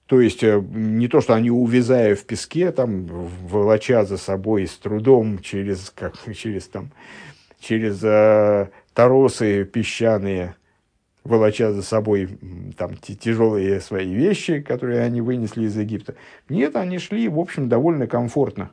То 0.08 0.20
есть, 0.20 0.44
э, 0.44 0.60
не 0.60 1.08
то, 1.08 1.22
что 1.22 1.36
они, 1.36 1.52
увязая 1.52 2.16
в 2.16 2.26
песке, 2.26 2.72
там, 2.72 3.06
волоча 3.06 4.04
за 4.04 4.18
собой 4.18 4.66
с 4.66 4.76
трудом 4.78 5.38
через, 5.38 5.92
как, 5.92 6.16
через, 6.36 6.68
там, 6.68 6.90
через 7.60 8.04
э, 8.04 8.70
торосы 8.96 9.64
песчаные, 9.64 10.56
волоча 11.24 11.72
за 11.72 11.84
собой 11.84 12.30
там, 12.80 12.96
тяжелые 12.96 13.80
свои 13.80 14.12
вещи, 14.12 14.60
которые 14.60 15.02
они 15.02 15.22
вынесли 15.22 15.66
из 15.66 15.78
Египта. 15.78 16.16
Нет, 16.50 16.76
они 16.76 16.98
шли, 16.98 17.30
в 17.30 17.38
общем, 17.38 17.70
довольно 17.70 18.08
комфортно 18.08 18.72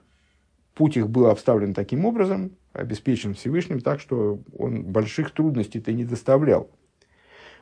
путь 0.78 0.96
их 0.96 1.10
был 1.10 1.26
обставлен 1.26 1.74
таким 1.74 2.06
образом, 2.06 2.52
обеспечен 2.72 3.34
Всевышним, 3.34 3.80
так 3.80 4.00
что 4.00 4.38
он 4.56 4.84
больших 4.84 5.32
трудностей-то 5.32 5.92
не 5.92 6.04
доставлял. 6.04 6.70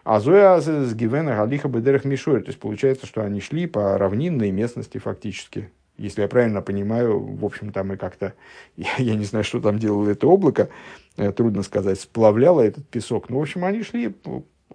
А 0.04 0.20
Зоя 0.20 0.60
с 0.60 0.94
Гивена 0.94 1.34
Галиха 1.34 1.68
Бедерах 1.68 2.04
Мишуэр. 2.04 2.42
То 2.42 2.48
есть 2.48 2.60
получается, 2.60 3.06
что 3.06 3.22
они 3.22 3.40
шли 3.40 3.66
по 3.66 3.98
равнинной 3.98 4.52
местности 4.52 4.98
фактически. 4.98 5.70
Если 5.96 6.20
я 6.20 6.28
правильно 6.28 6.60
понимаю, 6.60 7.18
в 7.18 7.44
общем, 7.44 7.72
там 7.72 7.94
и 7.94 7.96
как-то, 7.96 8.34
я, 8.76 8.90
я 8.98 9.14
не 9.16 9.24
знаю, 9.24 9.44
что 9.44 9.60
там 9.60 9.78
делало 9.78 10.08
это 10.10 10.28
облако, 10.28 10.68
э, 11.16 11.32
трудно 11.32 11.62
сказать, 11.62 11.98
сплавляло 11.98 12.60
этот 12.60 12.86
песок. 12.86 13.30
Но, 13.30 13.38
в 13.38 13.42
общем, 13.42 13.64
они 13.64 13.82
шли 13.82 14.14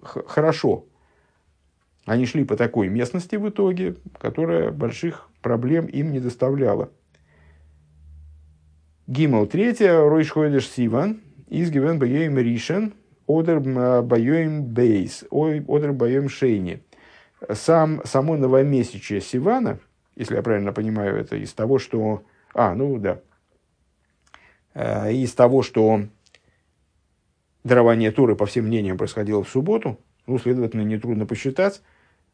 хорошо. 0.02 0.86
Они 2.06 2.26
шли 2.26 2.44
по 2.44 2.58
такой 2.58 2.90
местности 2.90 3.36
в 3.36 3.48
итоге, 3.48 3.96
которая 4.20 4.72
больших 4.72 5.30
проблем 5.42 5.86
им 5.86 6.12
не 6.12 6.20
доставляла. 6.20 6.90
Гимл 9.12 9.46
третье, 9.46 10.08
Ройш 10.08 10.30
Хойдеш 10.30 10.70
Сиван, 10.70 11.20
из 11.50 11.70
Гивен 11.70 12.00
Байоим 12.00 12.38
Ришен, 12.38 12.94
Одер 13.28 13.60
Байоим 13.60 14.64
Бейс, 14.64 15.26
Одер 15.30 15.92
Байоим 15.92 16.30
Шейни. 16.30 16.82
Сам, 17.52 18.02
само 18.06 18.38
новомесячие 18.38 19.20
Сивана, 19.20 19.80
если 20.16 20.36
я 20.36 20.42
правильно 20.42 20.72
понимаю, 20.72 21.18
это 21.18 21.36
из 21.36 21.52
того, 21.52 21.78
что... 21.78 22.24
А, 22.54 22.74
ну 22.74 23.00
да. 23.00 23.20
Э, 24.76 25.12
из 25.12 25.34
того, 25.34 25.62
что 25.62 26.06
дарование 27.66 28.12
Туры, 28.12 28.38
по 28.38 28.46
всем 28.46 28.68
мнениям, 28.68 28.98
происходило 28.98 29.44
в 29.44 29.50
субботу, 29.50 30.00
ну, 30.26 30.40
следовательно, 30.40 30.84
нетрудно 30.84 31.26
посчитать, 31.26 31.82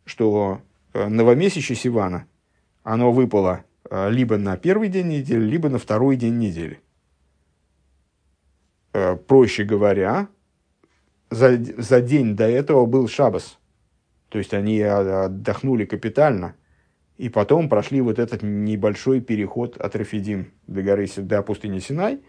что 0.06 0.62
э, 0.94 1.08
новомесячие 1.08 1.76
Сивана, 1.76 2.28
оно 2.84 3.12
выпало 3.12 3.64
либо 3.92 4.38
на 4.38 4.58
первый 4.58 4.90
день 4.90 5.08
недели, 5.08 5.44
либо 5.44 5.70
на 5.70 5.78
второй 5.80 6.16
день 6.16 6.38
недели. 6.38 6.80
Э, 8.94 9.16
проще 9.16 9.64
говоря, 9.64 10.28
за, 11.30 11.58
за 11.78 12.02
день 12.02 12.36
до 12.36 12.46
этого 12.46 12.86
был 12.86 13.08
шабас. 13.08 13.60
То 14.30 14.40
есть 14.40 14.54
они 14.54 14.82
отдохнули 14.82 15.86
капитально, 15.86 16.56
и 17.18 17.30
потом 17.30 17.70
прошли 17.70 18.02
вот 18.02 18.20
этот 18.20 18.42
небольшой 18.44 19.22
переход 19.22 19.78
от 19.78 19.96
Рафидим 19.96 20.52
до 20.68 20.82
горы 20.82 21.08
до 21.16 21.42
пустыни 21.44 21.80
Синай, 21.80 22.22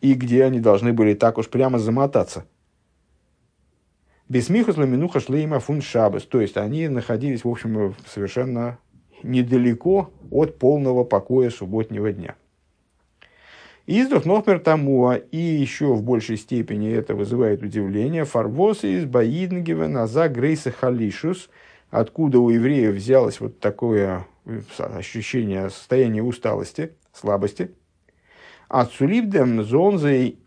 и 0.00 0.14
где 0.14 0.44
они 0.44 0.60
должны 0.60 0.92
были 0.92 1.14
так 1.14 1.38
уж 1.38 1.48
прямо 1.48 1.78
замотаться. 1.78 2.46
Бесмихус 4.28 4.76
ламинуха 4.76 5.20
шлейма 5.20 5.58
фун 5.58 5.80
шабас. 5.82 6.24
То 6.24 6.40
есть 6.40 6.56
они 6.56 6.88
находились, 6.88 7.44
в 7.44 7.48
общем, 7.48 7.94
совершенно 8.06 8.78
недалеко 9.24 10.10
от 10.30 10.58
полного 10.58 11.04
покоя 11.04 11.50
субботнего 11.50 12.12
дня. 12.12 12.36
Издух 13.86 14.24
Нохмер 14.24 14.60
Тамуа, 14.60 15.16
и 15.16 15.36
еще 15.36 15.94
в 15.94 16.02
большей 16.02 16.36
степени 16.36 16.92
это 16.92 17.14
вызывает 17.14 17.62
удивление, 17.62 18.24
Фарвосы 18.24 18.98
из 18.98 19.04
Баиднгева 19.04 19.88
Наза 19.88 20.28
Грейса 20.28 20.70
Халишус, 20.70 21.50
откуда 21.90 22.38
у 22.38 22.50
евреев 22.50 22.94
взялось 22.94 23.40
вот 23.40 23.58
такое 23.58 24.26
э, 24.44 24.60
ощущение 24.78 25.70
состояния 25.70 26.22
усталости, 26.22 26.92
слабости. 27.12 27.72
Ацулибдем 28.68 29.64
зонзей 29.64 30.38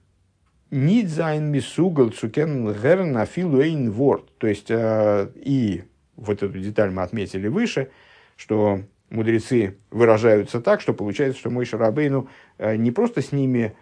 нидзайн 0.71 1.51
мисугал 1.51 2.09
цукен 2.12 2.73
герн 2.73 3.17
афилу 3.17 3.62
эйн 3.62 3.91
ворд. 3.91 4.38
То 4.38 4.47
есть, 4.47 4.67
э, 4.69 5.27
и 5.36 5.83
вот 6.15 6.43
эту 6.43 6.57
деталь 6.59 6.91
мы 6.91 7.01
отметили 7.03 7.47
выше, 7.47 7.89
что 8.43 8.82
мудрецы 9.10 9.77
выражаются 9.89 10.60
так, 10.60 10.82
что 10.82 10.93
получается, 10.93 11.39
что 11.39 11.49
мой 11.49 11.63
Шарабейну 11.63 12.27
э, 12.58 12.75
не 12.75 12.91
просто 12.91 13.21
с 13.21 13.32
ними 13.32 13.73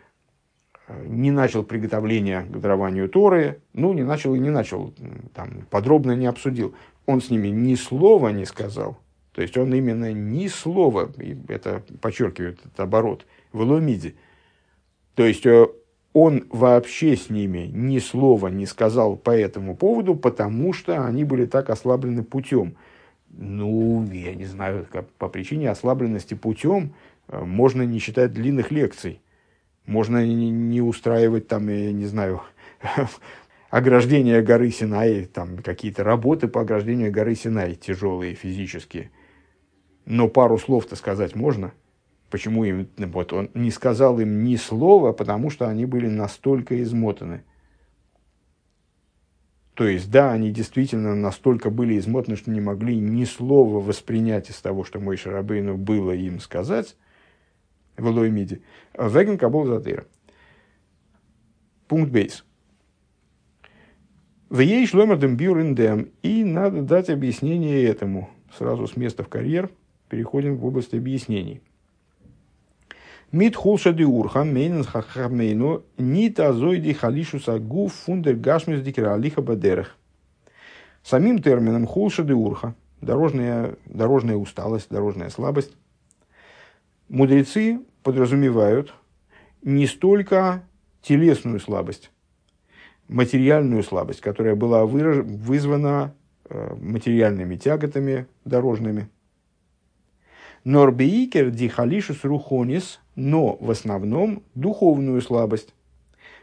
э, 0.88 1.06
не 1.08 1.32
начал 1.32 1.63
приготовление 1.63 2.43
к 2.43 2.60
дарованию 2.60 3.10
Торы, 3.10 3.60
ну, 3.74 3.91
не 3.93 4.04
начал 4.04 4.36
и 4.36 4.39
не 4.39 4.52
начал, 4.52 4.93
там, 5.34 5.65
подробно 5.71 6.12
не 6.12 6.28
обсудил. 6.28 6.76
Он 7.08 7.21
с 7.21 7.32
ними 7.32 7.47
ни 7.47 7.74
слова 7.74 8.30
не 8.30 8.45
сказал. 8.45 9.00
То 9.32 9.41
есть, 9.41 9.58
он 9.58 9.74
именно 9.74 10.13
ни 10.13 10.47
слова, 10.47 11.12
это 11.47 11.82
подчеркивает 12.02 12.60
этот 12.60 12.80
оборот, 12.80 13.26
в 13.52 13.63
Эломиде. 13.63 14.13
То 15.15 15.26
есть, 15.26 15.47
э, 15.47 15.65
он 16.13 16.45
вообще 16.52 17.15
с 17.15 17.32
ними 17.32 17.67
ни 17.74 17.97
слова 17.97 18.50
не 18.50 18.67
сказал 18.67 19.15
по 19.15 19.32
этому 19.32 19.76
поводу, 19.76 20.13
потому 20.13 20.71
что 20.71 21.04
они 21.04 21.24
были 21.24 21.47
так 21.47 21.71
ослаблены 21.71 22.21
путем– 22.21 22.76
ну, 23.34 24.06
я 24.12 24.36
не 24.36 24.46
знаю, 24.46 24.88
по 25.17 25.30
причине 25.30 25.70
ослабленности 25.70 26.34
путем 26.34 26.94
э, 27.28 27.44
можно 27.44 27.84
не 27.84 28.00
читать 28.00 28.34
длинных 28.34 28.72
лекций. 28.72 29.22
Можно 29.86 30.26
не 30.26 30.82
устраивать 30.82 31.48
там, 31.48 31.67
я 31.67 31.91
не 31.91 32.06
знаю, 32.06 32.41
ограждение 33.70 34.41
горы 34.41 34.70
Синай, 34.70 35.26
там 35.26 35.58
какие-то 35.58 36.04
работы 36.04 36.48
по 36.48 36.62
ограждению 36.62 37.12
горы 37.12 37.36
Синай, 37.36 37.76
тяжелые 37.76 38.36
физические. 38.36 39.12
Но 40.06 40.28
пару 40.28 40.58
слов-то 40.58 40.96
сказать 40.96 41.36
можно. 41.36 41.74
Почему 42.30 42.63
им, 42.63 42.88
вот 42.98 43.34
он 43.34 43.50
не 43.54 43.72
сказал 43.72 44.20
им 44.20 44.44
ни 44.44 44.56
слова, 44.56 45.12
потому 45.12 45.50
что 45.50 45.67
они 45.67 45.86
были 45.86 46.08
настолько 46.08 46.82
измотаны. 46.82 47.44
То 49.82 49.88
есть, 49.88 50.12
да, 50.12 50.32
они 50.32 50.52
действительно 50.52 51.15
настолько 51.15 51.72
были 51.72 51.98
измотаны, 51.98 52.36
что 52.36 52.52
не 52.52 52.62
могли 52.62 52.98
ни 52.98 53.24
слова 53.24 53.80
воспринять 53.80 54.52
из 54.52 54.62
того, 54.62 54.84
что 54.84 55.00
мой 55.00 55.17
Шарабейну 55.17 55.76
было 55.76 56.12
им 56.12 56.39
сказать 56.39 56.96
в 57.98 58.08
Элоимиде. 58.08 58.62
Веген 58.96 59.39
Кабул 59.39 59.65
Задыра. 59.65 60.06
Пункт 61.88 62.12
бейс. 62.12 62.46
В 64.52 64.60
ей 64.60 64.86
шломердем 64.86 65.36
бюрендем. 65.36 66.12
И 66.22 66.44
надо 66.44 66.84
дать 66.84 67.10
объяснение 67.10 67.84
этому. 67.84 68.30
Сразу 68.56 68.86
с 68.86 68.96
места 68.96 69.24
в 69.24 69.30
карьер 69.30 69.72
переходим 70.10 70.58
в 70.58 70.65
область 70.67 70.94
объяснений. 70.94 71.63
Мит 73.32 73.56
хулша 73.56 73.94
ди 73.94 74.04
урха 74.04 74.44
мейнен 74.44 74.84
хахамейну 74.84 75.84
нит 75.98 76.39
азойди 76.39 76.91
халишуса 76.91 77.60
гуф 77.60 77.94
фундер 77.94 78.36
гашмис 78.36 78.82
дикера 78.82 79.13
алиха 79.13 79.41
бадерах. 79.41 79.96
Самим 81.02 81.41
термином 81.41 81.88
хулша 81.88 82.24
ди 82.24 82.34
урха, 82.34 82.76
дорожная, 83.00 83.76
дорожная 83.86 84.36
усталость, 84.36 84.89
дорожная 84.89 85.30
слабость, 85.30 85.78
мудрецы 87.08 87.80
подразумевают 88.04 88.94
не 89.63 89.88
столько 89.88 90.63
телесную 91.02 91.62
слабость, 91.62 92.12
материальную 93.08 93.84
слабость, 93.84 94.20
которая 94.20 94.56
была 94.56 94.86
вызвана 94.86 96.13
э, 96.50 96.76
материальными 96.76 97.56
тяготами 97.56 98.28
дорожными– 98.44 99.08
Норбиикер 100.63 101.50
дихалишус 101.50 102.24
рухонис, 102.24 103.00
но 103.15 103.58
в 103.60 103.71
основном 103.71 104.43
духовную 104.54 105.21
слабость. 105.21 105.74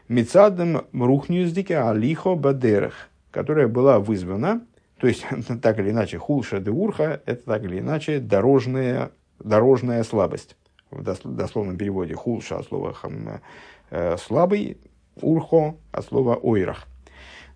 Мецадом 0.09 0.81
рухнюздике 0.91 1.77
алихо 1.77 2.35
бадерах, 2.35 3.09
которая 3.31 3.69
была 3.69 3.99
вызвана, 3.99 4.61
то 4.99 5.07
есть 5.07 5.25
так 5.61 5.79
или 5.79 5.91
иначе 5.91 6.17
хулша 6.17 6.59
де 6.59 6.69
урха, 6.69 7.21
это 7.25 7.45
так 7.45 7.63
или 7.63 7.79
иначе 7.79 8.19
дорожная, 8.19 9.11
дорожная 9.39 10.03
слабость. 10.03 10.57
В 10.91 11.01
дословном 11.03 11.77
переводе 11.77 12.15
хулша 12.15 12.57
от 12.57 12.67
слова 12.67 12.93
хам, 12.93 13.41
э, 13.89 14.17
слабый, 14.17 14.77
урхо 15.21 15.77
от 15.91 16.05
слова 16.05 16.35
ойрах. 16.35 16.87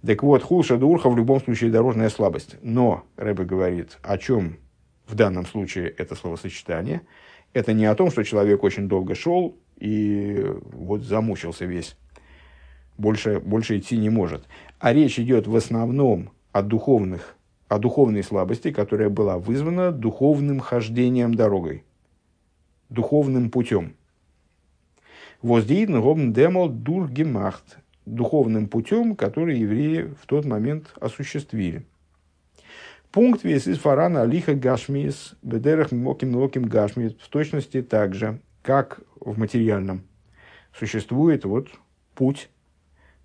Так 0.05 0.23
вот, 0.23 0.43
хулша 0.43 0.77
де 0.77 0.85
урха 0.85 1.09
в 1.09 1.17
любом 1.17 1.41
случае 1.41 1.71
дорожная 1.71 2.09
слабость. 2.09 2.55
Но, 2.61 3.03
Рэбе 3.17 3.43
говорит, 3.43 3.97
о 4.01 4.17
чем 4.17 4.57
в 5.13 5.15
данном 5.15 5.45
случае 5.45 5.89
это 5.89 6.15
словосочетание, 6.15 7.01
это 7.53 7.71
не 7.71 7.85
о 7.85 7.93
том, 7.93 8.09
что 8.09 8.23
человек 8.23 8.63
очень 8.63 8.87
долго 8.87 9.13
шел 9.13 9.55
и 9.79 10.43
вот 10.71 11.03
замучился 11.03 11.65
весь, 11.65 11.95
больше, 12.97 13.39
больше 13.39 13.77
идти 13.77 13.95
не 13.95 14.09
может. 14.09 14.45
А 14.79 14.91
речь 14.91 15.19
идет 15.19 15.45
в 15.45 15.55
основном 15.55 16.31
о 16.51 16.63
духовных, 16.63 17.35
о 17.67 17.77
духовной 17.77 18.23
слабости, 18.23 18.71
которая 18.71 19.09
была 19.09 19.37
вызвана 19.37 19.91
духовным 19.91 20.59
хождением 20.59 21.35
дорогой, 21.35 21.83
духовным 22.89 23.51
путем. 23.51 23.93
Воздейн 25.43 26.01
гобн 26.01 26.33
демол 26.33 26.69
дургемахт, 26.69 27.77
духовным 28.07 28.67
путем, 28.67 29.15
который 29.15 29.59
евреи 29.59 30.11
в 30.19 30.25
тот 30.25 30.45
момент 30.45 30.95
осуществили. 30.99 31.85
Пункт 33.13 33.43
весь 33.43 33.67
из 33.67 33.77
фарана 33.77 34.23
алиха 34.23 34.55
гашмис, 34.55 35.35
бедерах 35.43 35.91
моким 35.91 36.35
локим 36.35 36.63
гашмис, 36.63 37.13
в 37.13 37.29
точности 37.29 37.83
так 37.83 38.15
же, 38.15 38.41
как 38.63 39.01
в 39.19 39.37
материальном. 39.37 40.01
Существует 40.75 41.45
вот 41.45 41.67
путь, 42.15 42.49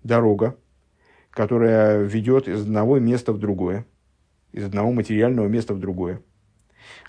дорога, 0.03 0.55
которая 1.31 2.03
ведет 2.03 2.47
из 2.47 2.61
одного 2.61 2.99
места 2.99 3.33
в 3.33 3.39
другое, 3.39 3.87
из 4.51 4.63
одного 4.63 4.91
материального 4.91 5.47
места 5.47 5.73
в 5.73 5.79
другое. 5.79 6.21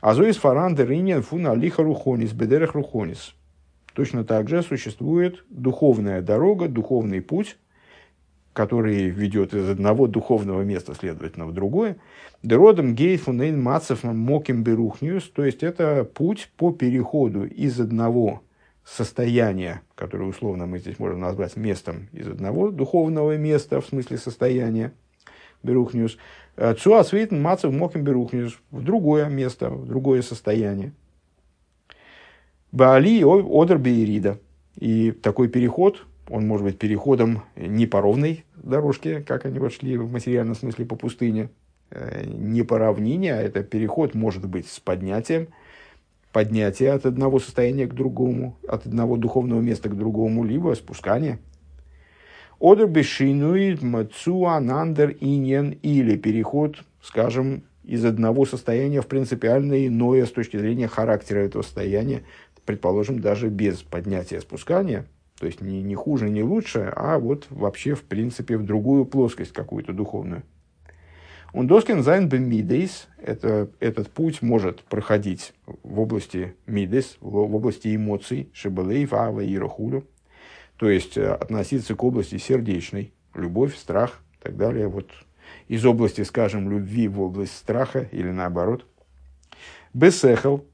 Азоис 0.01 0.39
фаран 0.39 0.75
деринен 0.75 1.21
фун 1.21 1.49
алиха 1.49 1.83
рухонис, 1.83 2.33
бедерах 2.33 2.73
рухонис. 2.73 3.35
Точно 3.93 4.25
так 4.25 4.49
же 4.49 4.63
существует 4.63 5.45
духовная 5.51 6.23
дорога, 6.23 6.67
духовный 6.67 7.21
путь, 7.21 7.59
который 8.53 9.09
ведет 9.09 9.55
из 9.55 9.69
одного 9.69 10.07
духовного 10.07 10.63
места, 10.63 10.95
следовательно, 10.95 11.47
в 11.47 11.53
другое. 11.53 11.97
Деродом 12.43 12.95
гейфунейн 12.95 13.61
мацев 13.61 14.03
моким 14.05 14.63
берухниус, 14.63 15.31
то 15.31 15.45
есть 15.45 15.63
это 15.63 16.05
путь 16.05 16.51
по 16.57 16.73
переходу 16.73 17.45
из 17.45 17.79
одного 17.81 18.43
состояния, 18.85 19.83
которое 19.95 20.25
условно 20.25 20.67
мы 20.67 20.79
здесь 20.79 20.99
можем 20.99 21.21
назвать 21.21 21.57
местом, 21.57 22.09
из 22.13 22.27
одного 22.27 22.71
духовного 22.71 23.37
места, 23.37 23.81
в 23.81 23.87
смысле 23.87 24.17
состояния, 24.17 24.93
берухниус, 25.63 26.17
цуасвейтен 26.79 27.41
мацев 27.41 27.73
моким 27.73 28.03
берухниус, 28.03 28.59
в 28.71 28.83
другое 28.83 29.29
место, 29.29 29.71
в 29.71 29.87
другое 29.87 30.23
состояние. 30.23 30.93
Баали 32.73 33.23
одер 33.23 33.79
бейрида. 33.79 34.39
И 34.77 35.11
такой 35.11 35.49
переход, 35.49 36.07
он 36.31 36.47
может 36.47 36.65
быть 36.65 36.79
переходом 36.79 37.43
не 37.57 37.87
по 37.87 38.01
ровной 38.01 38.45
дорожке, 38.57 39.21
как 39.21 39.47
они 39.47 39.59
вошли 39.59 39.97
в 39.97 40.13
материальном 40.13 40.55
смысле 40.55 40.87
по 40.87 40.95
пустыне, 40.95 41.51
э, 41.91 42.25
не 42.25 42.63
по 42.63 42.79
равнине, 42.79 43.35
а 43.35 43.43
это 43.43 43.63
переход 43.63 44.15
может 44.15 44.47
быть 44.47 44.69
с 44.69 44.79
поднятием, 44.79 45.49
поднятие 46.33 46.93
от 46.93 47.05
одного 47.05 47.41
состояния 47.41 47.87
к 47.87 47.95
другому, 47.95 48.57
от 48.69 48.87
одного 48.87 49.17
духовного 49.17 49.61
места 49.61 49.89
к 49.89 49.97
другому, 49.97 50.45
либо 50.45 50.75
спускание. 50.75 51.39
אדער 52.61 52.87
בשינוי 52.87 53.83
מצב 53.83 54.21
צו 54.21 54.50
אן 54.50 54.69
אנדער 54.69 55.17
ענין 55.21 55.71
или 55.83 56.17
переход, 56.17 56.85
скажем, 57.03 57.65
из 57.83 58.05
одного 58.05 58.47
состояния 58.47 59.01
в 59.01 59.07
принципиально 59.07 59.87
иное 59.87 60.27
с 60.27 60.31
точки 60.31 60.59
зрения 60.59 60.87
характера 60.87 61.41
этого 61.41 61.63
состояния, 61.63 62.23
предположим, 62.65 63.19
даже 63.19 63.49
без 63.49 63.79
поднятия 63.83 64.41
спускания– 64.41 65.07
то 65.41 65.47
есть 65.47 65.63
не, 65.63 65.83
не 65.83 65.95
хуже, 65.95 66.29
не 66.29 66.43
лучше, 66.43 66.93
а 66.95 67.19
вот 67.19 67.47
вообще, 67.49 67.95
в 67.95 68.03
принципе, 68.03 68.59
в 68.59 68.63
другую 68.63 69.07
плоскость 69.07 69.55
какую-то 69.55 69.95
духовную. 69.95 70.43
און 71.55 71.67
דאס 71.67 71.85
קען 71.85 72.03
זיין 72.03 72.29
במדות, 72.29 73.09
это, 73.17 73.71
этот 73.81 74.11
путь 74.11 74.43
может 74.43 74.83
проходить 74.83 75.55
в 75.83 75.99
области 75.99 76.55
מדות, 76.67 77.17
в 77.23 77.37
области 77.39 77.97
эмоций, 77.97 78.51
שבלב, 78.53 79.15
אהבה 79.15 79.41
ויראה 79.41 79.57
וכולי, 79.57 80.05
то 80.77 80.91
есть 80.91 81.17
э, 81.17 81.27
относиться 81.33 81.95
к 81.95 82.05
области 82.05 82.37
сердечной, 82.37 83.15
любовь, 83.35 83.75
страх 83.75 84.21
и 84.39 84.43
так 84.43 84.59
далее, 84.59 84.89
вот 84.89 85.09
из 85.69 85.87
области, 85.87 86.21
скажем, 86.21 86.71
любви 86.71 87.09
в 87.09 87.19
область 87.19 87.57
страха 87.57 88.07
или 88.13 88.29
наоборот. 88.29 88.85
Бесехал 89.95 90.67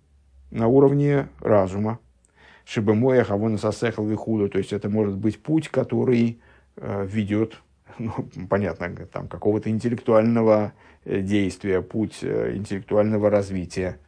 на 0.51 0.67
уровне 0.67 1.29
разума, 1.41 2.01
шибемоя 2.67 3.25
хавона 3.25 3.59
сосехал 3.59 4.05
вихуду, 4.07 4.49
то 4.49 4.59
есть 4.59 4.73
это 4.73 4.91
может 4.91 5.17
быть 5.17 5.41
путь, 5.41 5.69
который 5.69 6.41
э, 6.77 7.07
ведет 7.07 7.63
ну, 7.99 8.13
понятно, 8.51 9.07
там 9.07 9.29
какого-то 9.29 9.71
интеллектуального 9.71 10.73
э, 11.05 11.21
действия, 11.21 11.81
путь 11.81 12.19
э, 12.23 12.57
интеллектуального 12.57 13.31
развития, 13.31 13.99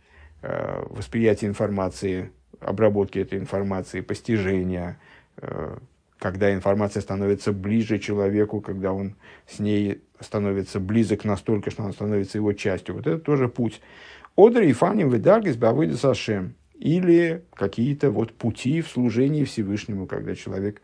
восприятия 0.40 1.46
информации, 1.46 2.30
обработки 2.60 3.18
этой 3.18 3.40
информации, 3.40 4.02
постижения, 4.02 5.00
когда 6.20 6.54
информация 6.54 7.00
становится 7.00 7.52
ближе 7.52 7.98
человеку, 7.98 8.60
когда 8.60 8.92
он 8.92 9.16
с 9.48 9.58
ней 9.58 10.00
становится 10.20 10.78
близок 10.78 11.24
настолько, 11.24 11.72
что 11.72 11.82
она 11.82 11.92
становится 11.92 12.38
его 12.38 12.52
частью. 12.52 12.94
Вот 12.94 13.08
это 13.08 13.18
тоже 13.18 13.48
путь. 13.48 13.80
Одри 14.36 14.70
и 14.70 14.72
фаним 14.72 15.10
выдаргис 15.10 15.56
бавыда 15.56 15.96
сашем. 15.96 16.54
Или 16.78 17.44
какие-то 17.54 18.10
вот 18.10 18.32
пути 18.32 18.80
в 18.80 18.88
служении 18.88 19.44
Всевышнему, 19.44 20.06
когда 20.06 20.34
человек 20.34 20.80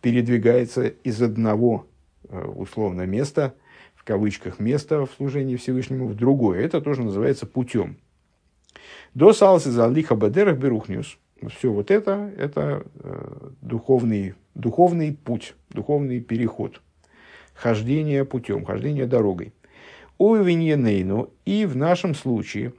передвигается 0.00 0.86
из 0.86 1.20
одного 1.20 1.86
Э, 2.32 2.46
условно 2.46 3.02
место, 3.02 3.54
в 3.94 4.04
кавычках 4.04 4.58
место 4.58 5.04
в 5.04 5.10
служении 5.16 5.56
Всевышнему, 5.56 6.06
в 6.06 6.14
другое. 6.14 6.64
Это 6.64 6.80
тоже 6.80 7.02
называется 7.02 7.46
путем. 7.46 7.96
До 9.14 9.34
салсы 9.34 9.70
за 9.70 9.86
лиха 9.88 10.14
бадерах 10.14 10.58
берухниус. 10.58 11.18
Все 11.56 11.70
вот 11.70 11.90
это, 11.90 12.32
это 12.38 12.84
э, 12.94 13.50
духовный, 13.60 14.34
духовный 14.54 15.12
путь, 15.12 15.54
духовный 15.70 16.20
переход. 16.20 16.80
Хождение 17.54 18.24
путем, 18.24 18.64
хождение 18.64 19.06
дорогой. 19.06 19.52
У 20.16 20.34
Нейну 20.36 21.30
и 21.44 21.66
в 21.66 21.76
нашем 21.76 22.14
случае 22.14 22.72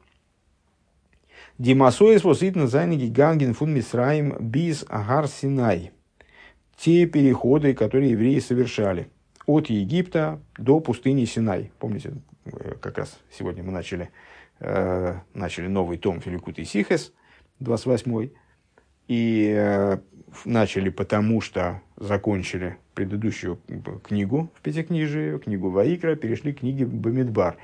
Димасоис 1.60 2.24
воситна 2.24 2.68
зайниги 2.68 3.08
ганген 3.12 3.54
фун 3.54 3.74
мисраим 3.74 4.36
биз 4.40 4.86
агар 4.90 5.28
синай. 5.28 5.92
Те 6.78 7.06
переходы, 7.06 7.74
которые 7.74 8.12
евреи 8.12 8.40
совершали 8.40 9.08
от 9.46 9.68
Египта 9.68 10.42
до 10.58 10.80
пустыни 10.80 11.26
Синай. 11.26 11.72
Помните, 11.80 12.14
э, 12.46 12.76
как 12.82 12.98
раз 12.98 13.20
сегодня 13.32 13.64
мы 13.64 13.72
начали, 13.72 14.10
э, 14.60 15.20
начали 15.34 15.68
новый 15.68 15.98
том 15.98 16.22
Филикут 16.22 16.60
и 16.60 16.66
Сихес, 16.66 17.14
28 17.60 18.32
и 19.08 19.54
э, 19.56 19.98
начали 20.46 20.90
потому, 20.90 21.42
что 21.42 21.82
закончили 21.98 22.78
предыдущую 22.94 23.60
книгу 24.04 24.52
в 24.56 24.62
Пятикнижии, 24.62 25.38
книгу 25.40 25.70
Ваикра, 25.70 26.16
перешли 26.16 26.54
к 26.54 26.60
книге 26.60 26.86
Бамидбар. 26.86 27.58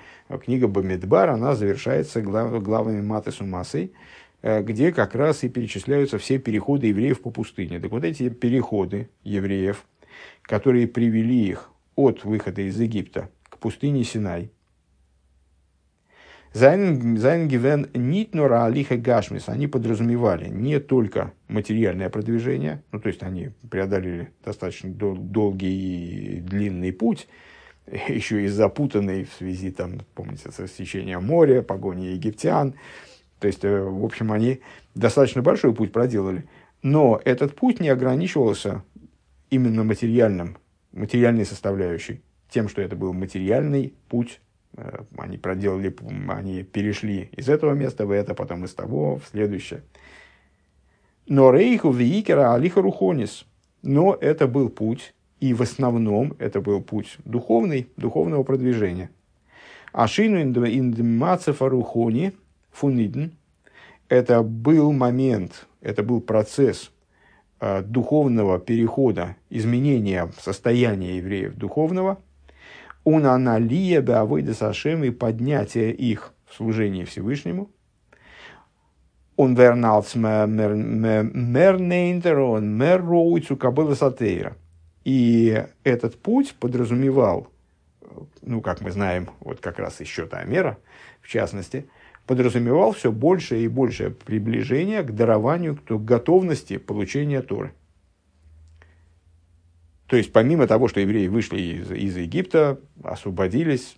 Книга 0.43 0.67
Бамидбар, 0.67 1.29
она 1.29 1.55
завершается 1.55 2.21
глав, 2.21 2.61
главами 2.63 3.01
Маты 3.01 3.31
Сумасой, 3.31 3.93
э, 4.41 4.63
где 4.63 4.91
как 4.91 5.15
раз 5.15 5.43
и 5.43 5.49
перечисляются 5.49 6.17
все 6.17 6.39
переходы 6.39 6.87
евреев 6.87 7.21
по 7.21 7.29
пустыне. 7.29 7.79
Так 7.79 7.91
вот 7.91 8.03
эти 8.03 8.29
переходы 8.29 9.09
евреев– 9.23 9.85
которые 10.49 10.87
привели 10.87 11.47
их 11.47 11.69
от 11.95 12.23
выхода 12.23 12.61
из 12.61 12.79
Египта 12.79 13.29
к 13.49 13.59
пустыне 13.59 14.03
Синай. 14.03 14.51
Зайнгивен 16.53 17.89
Нитнора 17.93 18.65
Алиха 18.65 18.97
Гашмис, 18.97 19.49
они 19.49 19.67
подразумевали 19.67 20.49
не 20.49 20.79
только 20.79 21.33
материальное 21.47 22.09
продвижение, 22.09 22.83
ну 22.91 22.99
то 22.99 23.07
есть 23.07 23.21
они 23.21 23.51
преодолели 23.69 24.31
достаточно 24.43 24.89
дол- 24.89 25.17
долгий 25.17 26.37
и 26.37 26.39
длинный 26.39 26.91
путь, 26.91 27.27
еще 28.07 28.43
и 28.43 28.47
запутанный 28.47 29.25
в 29.25 29.33
связи, 29.33 29.71
там, 29.71 30.01
помните, 30.15 30.51
со 30.51 30.67
стечением 30.67 31.25
моря, 31.25 31.61
погони 31.61 32.07
египтян. 32.07 32.75
То 33.39 33.47
есть, 33.47 33.63
э, 33.63 33.81
в 33.81 34.03
общем, 34.03 34.31
они 34.31 34.61
достаточно 34.95 35.41
большой 35.41 35.73
путь 35.73 35.91
проделали. 35.91 36.45
Но 36.81 37.21
этот 37.25 37.55
путь 37.55 37.79
не 37.79 37.89
ограничивался 37.89 38.83
именно 39.49 39.83
материальным, 39.83 40.57
материальной 40.91 41.45
составляющей, 41.45 42.21
тем, 42.49 42.69
что 42.69 42.81
это 42.81 42.95
был 42.95 43.13
материальный 43.13 43.93
путь, 44.07 44.41
они 45.17 45.37
проделали, 45.37 45.95
они 46.29 46.63
перешли 46.63 47.29
из 47.35 47.49
этого 47.49 47.73
места 47.73 48.05
в 48.05 48.11
это, 48.11 48.33
потом 48.33 48.65
из 48.65 48.73
того 48.73 49.17
в 49.17 49.25
следующее. 49.29 49.83
Но 51.27 51.51
рейху 51.51 51.91
виикера 51.91 52.53
алиха 52.53 52.81
рухонис. 52.81 53.45
Но 53.81 54.13
это 54.13 54.47
был 54.47 54.69
путь, 54.69 55.13
и 55.39 55.53
в 55.53 55.61
основном 55.61 56.35
это 56.39 56.59
был 56.59 56.81
путь 56.81 57.17
духовный, 57.23 57.87
духовного 57.97 58.43
продвижения. 58.43 59.09
Ашину 59.93 60.41
индемацефа 60.41 61.69
рухони 61.69 62.33
фунидн. 62.71 63.29
Это 64.09 64.41
был 64.43 64.91
момент, 64.91 65.67
это 65.81 66.03
был 66.03 66.19
процесс 66.19 66.91
Э, 67.61 67.81
духовного 67.81 68.57
перехода, 68.57 69.35
изменения 69.49 70.31
состояния 70.39 71.17
евреев 71.17 71.55
духовного, 71.55 72.21
он 73.09 73.25
аналия 73.25 73.99
беавойда 74.01 74.53
сашем 74.53 75.03
и 75.03 75.09
поднятие 75.09 75.91
их 75.93 76.33
в 76.47 76.55
служении 76.55 77.03
Всевышнему, 77.03 77.69
он 79.35 79.55
верналц 79.55 80.15
мернейнтер, 80.15 82.39
он 82.39 82.77
мерроуйцу 82.77 83.57
кабыла 83.57 83.95
сатейра. 83.95 84.55
И 85.05 85.65
этот 85.83 86.21
путь 86.21 86.53
подразумевал, 86.59 87.47
ну, 88.41 88.61
как 88.61 88.81
мы 88.81 88.91
знаем, 88.91 89.29
вот 89.39 89.61
как 89.61 89.79
раз 89.79 90.01
еще 90.01 90.25
та 90.25 90.43
мера, 90.43 90.77
в 91.21 91.27
частности– 91.27 91.87
подразумевал 92.29 92.91
все 92.91 93.11
большее 93.11 93.63
и 93.63 93.67
большее 93.67 94.11
приближение 94.11 95.01
к 95.01 95.15
дарованию, 95.15 95.75
к 95.75 95.91
готовности 95.91 96.77
получения 96.77 97.41
Торы. 97.41 97.73
То 100.09 100.17
есть, 100.17 100.33
помимо 100.33 100.65
того, 100.65 100.87
что 100.87 100.99
евреи 100.99 101.27
вышли 101.27 101.61
из, 101.61 101.91
из 101.91 102.17
Египта, 102.17 102.79
освободились, 103.03 103.95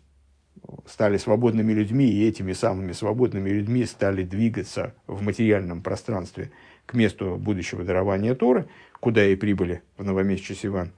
стали 0.85 1.15
свободными 1.15 1.71
людьми, 1.71 2.05
и 2.05 2.27
этими 2.27 2.51
самыми 2.51 2.91
свободными 2.91 3.49
людьми 3.49 3.85
стали 3.85 4.23
двигаться 4.23 4.93
в 5.07 5.21
материальном 5.21 5.81
пространстве 5.81 6.51
к 6.85 6.95
месту 6.95 7.37
будущего 7.37 7.85
дарования 7.85 8.35
Торы, 8.35 8.67
куда 8.99 9.25
и 9.25 9.37
прибыли 9.37 9.83
в 9.97 10.03
новомесяче 10.03 10.53
Сиван. 10.53 10.91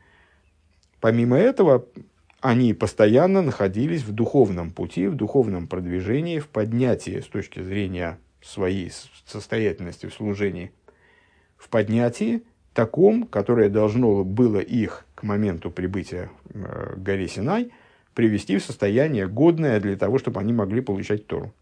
Помимо 0.99 1.37
этого, 1.37 1.85
они 2.41 2.73
постоянно 2.73 3.43
находились 3.43 4.01
в 4.01 4.13
духовном 4.13 4.71
пути, 4.71 5.05
в 5.05 5.13
духовном 5.13 5.67
продвижении, 5.67 6.39
в 6.39 6.47
поднятии 6.47 7.19
с 7.19 7.27
точки 7.27 7.61
зрения 7.61 8.17
своей 8.41 8.91
состоятельности 9.27 10.07
в 10.07 10.13
служении, 10.15 10.71
в 11.55 11.69
поднятии 11.69 12.41
таком, 12.73 13.25
которое 13.25 13.69
должно 13.69 14.23
было 14.23 14.59
их 14.59 15.05
к 15.15 15.23
моменту 15.23 15.71
прибытия 15.71 16.29
э, 16.53 16.93
к 16.95 16.99
горе 16.99 17.27
Синай 17.27 17.71
привести 18.13 18.57
в 18.57 18.63
состояние 18.63 19.27
годное 19.27 19.79
для 19.79 19.95
того, 19.95 20.19
чтобы 20.19 20.39
они 20.39 20.53
могли 20.53 20.81
получать 20.81 21.27
Тору. 21.27 21.53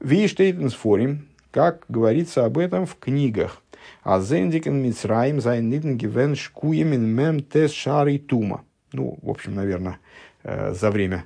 Виштейтенсфорим, 0.00 1.28
как 1.50 1.84
говорится 1.88 2.44
об 2.44 2.58
этом 2.58 2.86
в 2.86 2.96
книгах. 2.96 3.60
А 4.02 4.20
зендикен 4.20 4.82
мицраим 4.82 5.38
гивен 5.38 6.36
шкуемин 6.36 7.04
мем 7.04 7.42
тес 7.42 7.72
шари 7.72 8.18
тума 8.18 8.64
ну, 8.92 9.18
в 9.22 9.30
общем, 9.30 9.54
наверное, 9.54 9.98
э, 10.42 10.72
за 10.74 10.90
время 10.90 11.24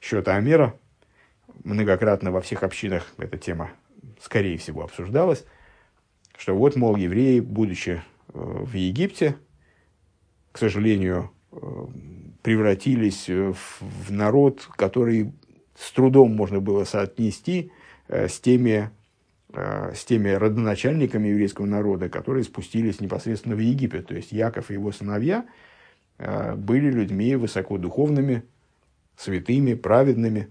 счета 0.00 0.36
Амера 0.36 0.74
многократно 1.64 2.30
во 2.30 2.40
всех 2.40 2.62
общинах 2.62 3.06
эта 3.18 3.38
тема, 3.38 3.70
скорее 4.20 4.58
всего, 4.58 4.84
обсуждалась, 4.84 5.44
что 6.36 6.54
вот, 6.54 6.76
мол, 6.76 6.96
евреи, 6.96 7.40
будучи 7.40 7.90
э, 7.90 8.02
в 8.32 8.74
Египте, 8.74 9.36
к 10.52 10.58
сожалению, 10.58 11.30
э, 11.52 11.58
превратились 12.42 13.28
в 13.28 14.10
народ, 14.10 14.68
который 14.76 15.32
с 15.78 15.90
трудом 15.92 16.34
можно 16.34 16.60
было 16.60 16.84
соотнести 16.84 17.72
с 18.08 18.38
теми, 18.38 18.90
с 19.52 20.04
теми 20.04 20.28
родоначальниками 20.28 21.26
еврейского 21.26 21.66
народа, 21.66 22.08
которые 22.08 22.44
спустились 22.44 23.00
непосредственно 23.00 23.56
в 23.56 23.58
Египет. 23.58 24.06
То 24.06 24.14
есть 24.14 24.30
Яков 24.30 24.70
и 24.70 24.74
его 24.74 24.92
сыновья– 24.92 25.44
Э, 26.18 26.54
были 26.54 26.90
людьми 26.90 27.36
высокодуховными, 27.36 28.42
святыми, 29.16 29.74
праведными, 29.74 30.48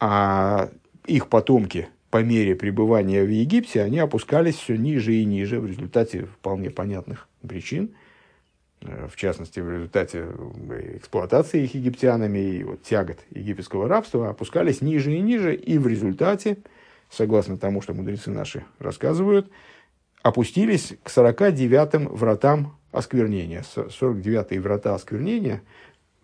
а 0.00 0.70
их 1.06 1.28
потомки 1.28 1.88
по 2.10 2.22
мере 2.22 2.54
пребывания 2.54 3.22
в 3.22 3.30
Египте, 3.30 3.82
они 3.82 3.98
опускались 3.98 4.56
все 4.56 4.76
ниже 4.76 5.14
и 5.14 5.24
ниже 5.24 5.60
в 5.60 5.66
результате 5.66 6.26
вполне 6.26 6.70
понятных 6.70 7.28
причин. 7.46 7.90
в 8.80 9.16
частности, 9.16 9.60
в 9.60 9.70
результате 9.70 10.26
эксплуатации 10.96 11.64
их 11.64 11.74
египтянами 11.74 12.38
и 12.38 12.64
вот 12.64 12.82
тягот 12.82 13.18
египетского 13.30 13.88
рабства, 13.88 14.30
опускались 14.30 14.80
ниже 14.80 15.12
и 15.14 15.20
ниже, 15.20 15.54
и 15.54 15.78
в 15.78 15.86
результате, 15.86 16.58
согласно 17.10 17.58
тому, 17.58 17.82
что 17.82 17.92
мудрецы 17.92 18.30
наши 18.30 18.64
рассказывают, 18.78 19.50
опустились 20.22 20.94
к 21.02 21.08
49-м 21.08 22.08
вратам 22.08 22.78
осквернения. 22.92 23.62
49-е 23.62 24.60
врата 24.60 24.94
осквернения, 24.94 25.62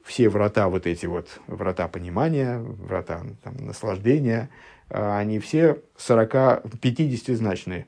все 0.02 0.28
врата 0.28 0.68
вот 0.68 0.86
эти 0.86 1.06
вот, 1.06 1.40
врата 1.46 1.88
понимания, 1.88 2.58
врата 2.58 3.22
там, 3.42 3.56
наслаждения, 3.56 4.50
они 4.88 5.38
все 5.38 5.82
40, 5.96 6.34
50-значные. 6.80 7.86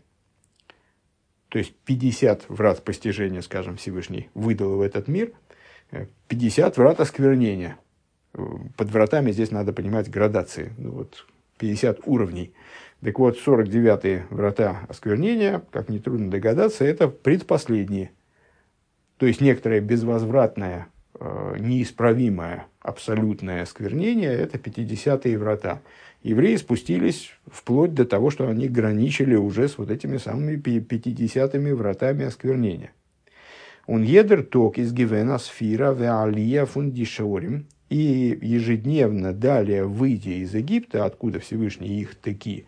То 1.48 1.58
есть 1.58 1.74
50 1.84 2.48
врат 2.48 2.82
постижения, 2.84 3.40
скажем, 3.40 3.76
Всевышний 3.76 4.30
выдал 4.34 4.76
в 4.76 4.80
этот 4.80 5.08
мир, 5.08 5.32
50 6.28 6.76
врат 6.76 7.00
осквернения. 7.00 7.78
Под 8.32 8.90
вратами 8.90 9.30
здесь 9.30 9.50
надо 9.50 9.72
понимать 9.72 10.10
градации. 10.10 10.72
Ну, 10.76 10.90
вот 10.90 11.26
50 11.58 12.00
уровней. 12.06 12.52
Так 13.02 13.18
вот, 13.18 13.38
49-е 13.38 14.26
врата 14.30 14.80
осквернения, 14.88 15.62
как 15.70 15.88
нетрудно 15.88 16.30
догадаться, 16.30 16.84
это 16.84 17.08
предпоследние. 17.08 18.10
То 19.18 19.26
есть 19.26 19.40
некоторое 19.40 19.80
безвозвратное, 19.80 20.88
э, 20.88 20.95
неисправимое, 21.58 22.66
абсолютное 22.80 23.62
осквернение– 23.62 24.32
это 24.32 24.58
50-е 24.58 25.38
врата. 25.38 25.80
Евреи 26.22 26.56
спустились 26.56 27.30
вплоть 27.46 27.94
до 27.94 28.04
того, 28.04 28.30
что 28.30 28.48
они 28.48 28.68
граничили 28.68 29.36
уже 29.36 29.68
с 29.68 29.78
вот 29.78 29.90
этими 29.90 30.16
самыми 30.16 30.56
50-ми 30.56 31.72
вратами 31.72 32.24
осквернения. 32.24 32.90
Он 33.86 34.02
едер 34.02 34.42
ток 34.42 34.78
из 34.78 34.92
гивена 34.92 35.38
сфира 35.38 35.92
веалия 35.92 36.64
фундишорим. 36.64 37.66
И 37.88 38.36
ежедневно 38.42 39.32
далее, 39.32 39.84
выйдя 39.84 40.32
из 40.32 40.52
Египта, 40.54 41.04
откуда 41.04 41.38
Всевышний 41.38 42.00
их 42.00 42.16
таки 42.16 42.66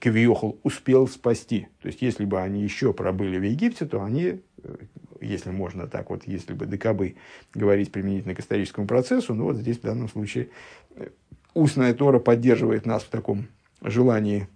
Кавиохал 0.00 0.58
успел 0.62 1.08
спасти. 1.08 1.68
То 1.80 1.88
есть, 1.88 2.02
если 2.02 2.26
бы 2.26 2.40
они 2.40 2.62
еще 2.62 2.92
пробыли 2.92 3.38
в 3.38 3.42
Египте, 3.42 3.86
то 3.86 4.02
они, 4.02 4.40
э, 4.62 4.74
если 5.20 5.50
можно 5.50 5.86
так 5.86 6.10
вот, 6.10 6.22
если 6.26 6.52
бы 6.52 6.66
декабы 6.66 7.16
говорить 7.54 7.92
применительно 7.92 8.34
к 8.34 8.40
историческому 8.40 8.86
процессу, 8.86 9.34
ну 9.34 9.44
вот 9.44 9.56
здесь 9.56 9.78
в 9.78 9.82
данном 9.82 10.08
случае 10.08 10.48
э, 10.96 11.08
устная 11.54 11.94
Тора 11.94 12.18
поддерживает 12.18 12.86
нас 12.86 13.02
в 13.02 13.08
таком 13.08 13.46
желании 13.82 14.48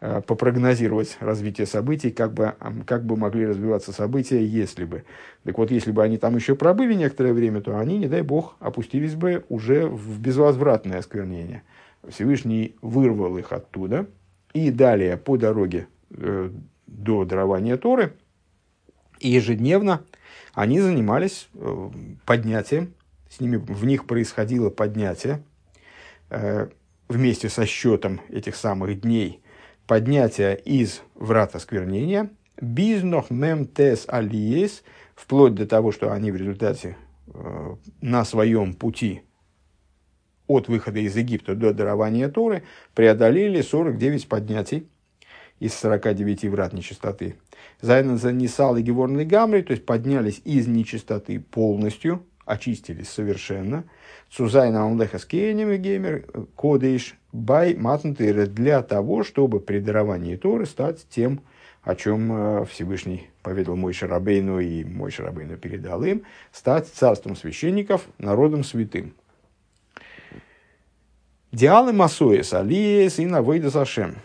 э, 0.00 0.20
попрогнозировать 0.22 1.16
развитие 1.20 1.66
событий, 1.66 2.10
как 2.10 2.32
бы, 2.32 2.54
как 2.86 3.04
бы 3.04 3.16
могли 3.16 3.46
развиваться 3.46 3.92
события, 3.92 4.44
если 4.44 4.84
бы. 4.84 5.04
Так 5.44 5.58
вот, 5.58 5.70
если 5.70 5.92
бы 5.92 6.02
они 6.02 6.18
там 6.18 6.36
еще 6.36 6.54
пробыли 6.54 6.94
некоторое 6.94 7.32
время, 7.32 7.60
то 7.60 7.78
они, 7.78 7.98
не 7.98 8.08
дай 8.08 8.22
бог, 8.22 8.56
опустились 8.60 9.14
бы 9.14 9.44
уже 9.48 9.86
в 9.86 10.20
безвозвратное 10.20 10.98
осквернение. 10.98 11.62
Всевышний 12.08 12.76
вырвал 12.82 13.38
их 13.38 13.52
оттуда– 13.52 14.06
и 14.56 14.70
далее 14.70 15.18
по 15.18 15.36
дороге 15.36 15.86
э, 16.10 16.50
до 16.86 17.24
дарования 17.26 17.76
Торы, 17.76 18.14
и 19.20 19.28
ежедневно 19.28 20.04
они 20.54 20.80
занимались 20.80 21.48
э, 21.54 21.90
поднятием, 22.24 22.94
с 23.28 23.40
ними, 23.40 23.56
в 23.56 23.84
них 23.84 24.06
происходило 24.06 24.70
поднятие, 24.70 25.42
э, 26.30 26.68
вместе 27.08 27.48
со 27.48 27.66
счетом 27.66 28.20
этих 28.28 28.56
самых 28.56 29.00
дней, 29.00 29.42
поднятие 29.86 30.58
из 30.58 31.02
врата 31.14 31.58
сквернения, 31.58 32.30
бизнох 32.60 33.30
мем 33.30 33.66
тес 33.66 34.06
алиес, 34.08 34.82
вплоть 35.14 35.54
до 35.54 35.66
того, 35.66 35.92
что 35.92 36.12
они 36.12 36.30
в 36.30 36.36
результате 36.36 36.96
э, 37.26 37.76
на 38.00 38.24
своем 38.24 38.74
пути 38.74 39.22
от 40.46 40.68
выхода 40.68 41.00
из 41.00 41.16
Египта 41.16 41.54
до 41.54 41.72
дарования 41.72 42.28
Торы 42.28 42.62
преодолели 42.94 43.60
49 43.60 44.28
поднятий 44.28 44.88
из 45.60 45.74
49 45.74 46.44
врат 46.44 46.72
нечистоты. 46.72 47.36
Зайна 47.80 48.16
занесал 48.16 48.76
и 48.76 48.82
Геворный 48.82 49.24
Гамри, 49.24 49.62
то 49.62 49.72
есть 49.72 49.86
поднялись 49.86 50.40
из 50.44 50.66
нечистоты 50.66 51.40
полностью, 51.40 52.24
очистились 52.44 53.08
совершенно. 53.08 53.84
Цузайна 54.30 54.84
Амлеха 54.84 55.18
Скейнем 55.18 55.74
Геймер, 55.76 56.24
Кодейш, 56.54 57.16
Бай 57.32 57.74
Матнтыра, 57.74 58.46
для 58.46 58.82
того, 58.82 59.24
чтобы 59.24 59.60
при 59.60 59.78
даровании 59.78 60.36
Торы 60.36 60.66
стать 60.66 61.06
тем, 61.08 61.42
о 61.82 61.94
чем 61.94 62.32
э, 62.32 62.64
Всевышний 62.66 63.28
поведал 63.42 63.76
мой 63.76 63.92
Шарабейну 63.92 64.58
и 64.58 64.84
мой 64.84 65.10
Шарабейну 65.12 65.56
передал 65.56 66.02
им, 66.02 66.22
стать 66.50 66.88
царством 66.88 67.36
священников, 67.36 68.06
народом 68.18 68.64
святым. 68.64 69.14
Диалы 71.52 71.92
Масоис, 71.92 72.52
Алиес 72.52 73.18
и 73.20 73.26
Навейда 73.26 73.70
Сашем. 73.70 74.16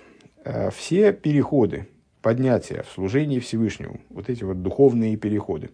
Э, 0.43 0.71
все 0.71 1.13
переходы, 1.13 1.87
поднятия 2.21 2.83
в 2.83 2.91
служении 2.91 3.39
Всевышнему, 3.39 4.01
вот 4.09 4.29
эти 4.29 4.43
вот 4.43 4.63
духовные 4.63 5.15
переходы. 5.15 5.69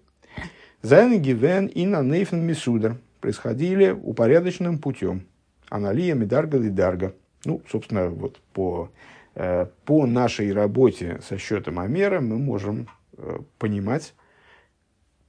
Зайн 0.81 1.21
Гивен 1.21 1.67
и 1.67 1.85
на 1.85 2.01
Нейфен 2.01 2.45
Мисудер 2.45 2.97
происходили 3.21 3.91
упорядоченным 3.91 4.79
путем. 4.79 5.25
Аналия, 5.69 6.13
Медарга 6.15 6.59
Дарга. 6.59 7.13
Ну, 7.45 7.61
собственно, 7.69 8.09
вот 8.09 8.39
по, 8.53 8.89
э, 9.35 9.67
по 9.85 10.05
нашей 10.05 10.51
работе 10.51 11.19
со 11.25 11.37
счетом 11.37 11.79
Амера 11.79 12.19
мы 12.19 12.37
можем 12.37 12.89
э, 13.17 13.39
понимать, 13.59 14.13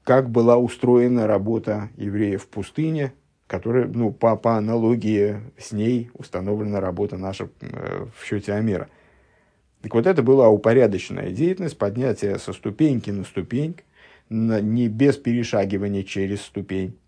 как 0.02 0.30
была 0.30 0.56
устроена 0.56 1.26
работа 1.26 1.90
евреев 1.96 2.42
в 2.42 2.48
пустыне, 2.48 3.12
которая, 3.46 3.86
ну, 3.86 4.12
по, 4.12 4.36
по 4.36 4.56
аналогии 4.56 5.36
с 5.56 5.70
ней 5.70 6.10
установлена 6.14 6.80
работа 6.80 7.16
наша 7.16 7.48
в 7.60 8.24
счете 8.24 8.52
Амера. 8.52 8.88
Так 9.82 9.94
вот, 9.94 10.06
это 10.06 10.22
была 10.22 10.48
упорядоченная 10.48 11.30
деятельность, 11.30 11.78
поднятие 11.78 12.38
со 12.38 12.52
ступеньки 12.52 13.10
на 13.10 13.24
ступень, 13.24 13.76
на, 14.28 14.60
не 14.60 14.88
без 14.88 15.16
перешагивания 15.16 16.02
через 16.02 16.42
ступень. 16.42 16.98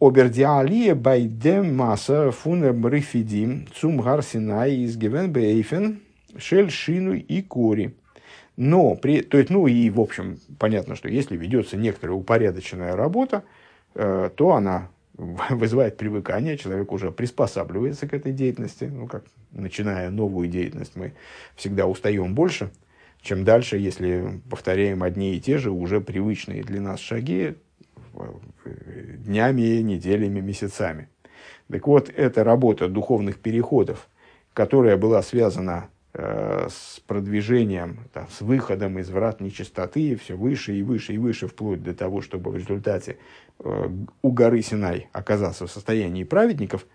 Обердиалия 0.00 0.94
байдем 0.94 1.74
масса 1.74 2.30
фунем 2.30 2.86
рифидим 2.86 3.66
цум 3.74 4.00
гарсинай 4.00 4.76
из 4.76 4.96
гевен 4.96 5.32
бейфен 5.32 6.00
шель 6.36 6.70
шину 6.70 7.14
и 7.14 7.42
кори. 7.42 7.94
Но, 8.56 8.94
при, 8.94 9.22
то 9.22 9.38
есть, 9.38 9.50
ну 9.50 9.66
и 9.66 9.90
в 9.90 10.00
общем, 10.00 10.38
понятно, 10.58 10.96
что 10.96 11.08
если 11.08 11.36
ведется 11.36 11.76
некоторая 11.76 12.16
упорядоченная 12.16 12.96
работа, 12.96 13.44
Э, 13.96 14.30
то 14.34 14.52
она 14.52 14.90
вызывает 15.14 15.96
привыкание, 15.96 16.58
человек 16.58 16.92
уже 16.92 17.10
приспосабливается 17.10 18.06
к 18.06 18.14
этой 18.14 18.32
деятельности. 18.32 18.84
Ну, 18.84 19.06
как 19.06 19.24
начиная 19.56 20.10
новую 20.10 20.48
деятельность, 20.48 20.96
мы 20.96 21.14
всегда 21.54 21.86
устаем 21.86 22.34
больше, 22.34 22.70
чем 23.20 23.44
дальше, 23.44 23.78
если 23.78 24.40
повторяем 24.50 25.02
одни 25.02 25.34
и 25.34 25.40
те 25.40 25.58
же, 25.58 25.70
уже 25.70 26.00
привычные 26.00 26.62
для 26.62 26.80
нас 26.80 27.00
шаги 27.00 27.56
днями, 28.64 29.80
неделями, 29.80 30.40
месяцами. 30.40 31.08
Так 31.70 31.86
вот, 31.86 32.08
эта 32.08 32.44
работа 32.44 32.88
духовных 32.88 33.38
переходов, 33.38 34.08
которая 34.54 34.96
была 34.96 35.22
связана 35.22 35.88
Э, 36.18 36.68
с 36.70 37.00
продвижением, 37.00 37.98
там, 38.14 38.26
с 38.30 38.40
выходом 38.40 38.98
из 38.98 39.10
врат 39.10 39.42
нечистоты, 39.42 40.16
все 40.16 40.34
выше 40.34 40.74
и 40.74 40.82
выше 40.82 41.12
и 41.12 41.18
выше, 41.18 41.46
вплоть 41.46 41.82
до 41.82 41.92
того, 41.92 42.22
чтобы 42.22 42.52
в 42.52 42.56
результате 42.56 43.18
э, 43.58 43.88
у 44.22 44.32
горы 44.32 44.62
Синай 44.62 45.10
оказаться 45.12 45.66
в 45.66 45.70
состоянии 45.70 46.24
праведников, 46.24 46.86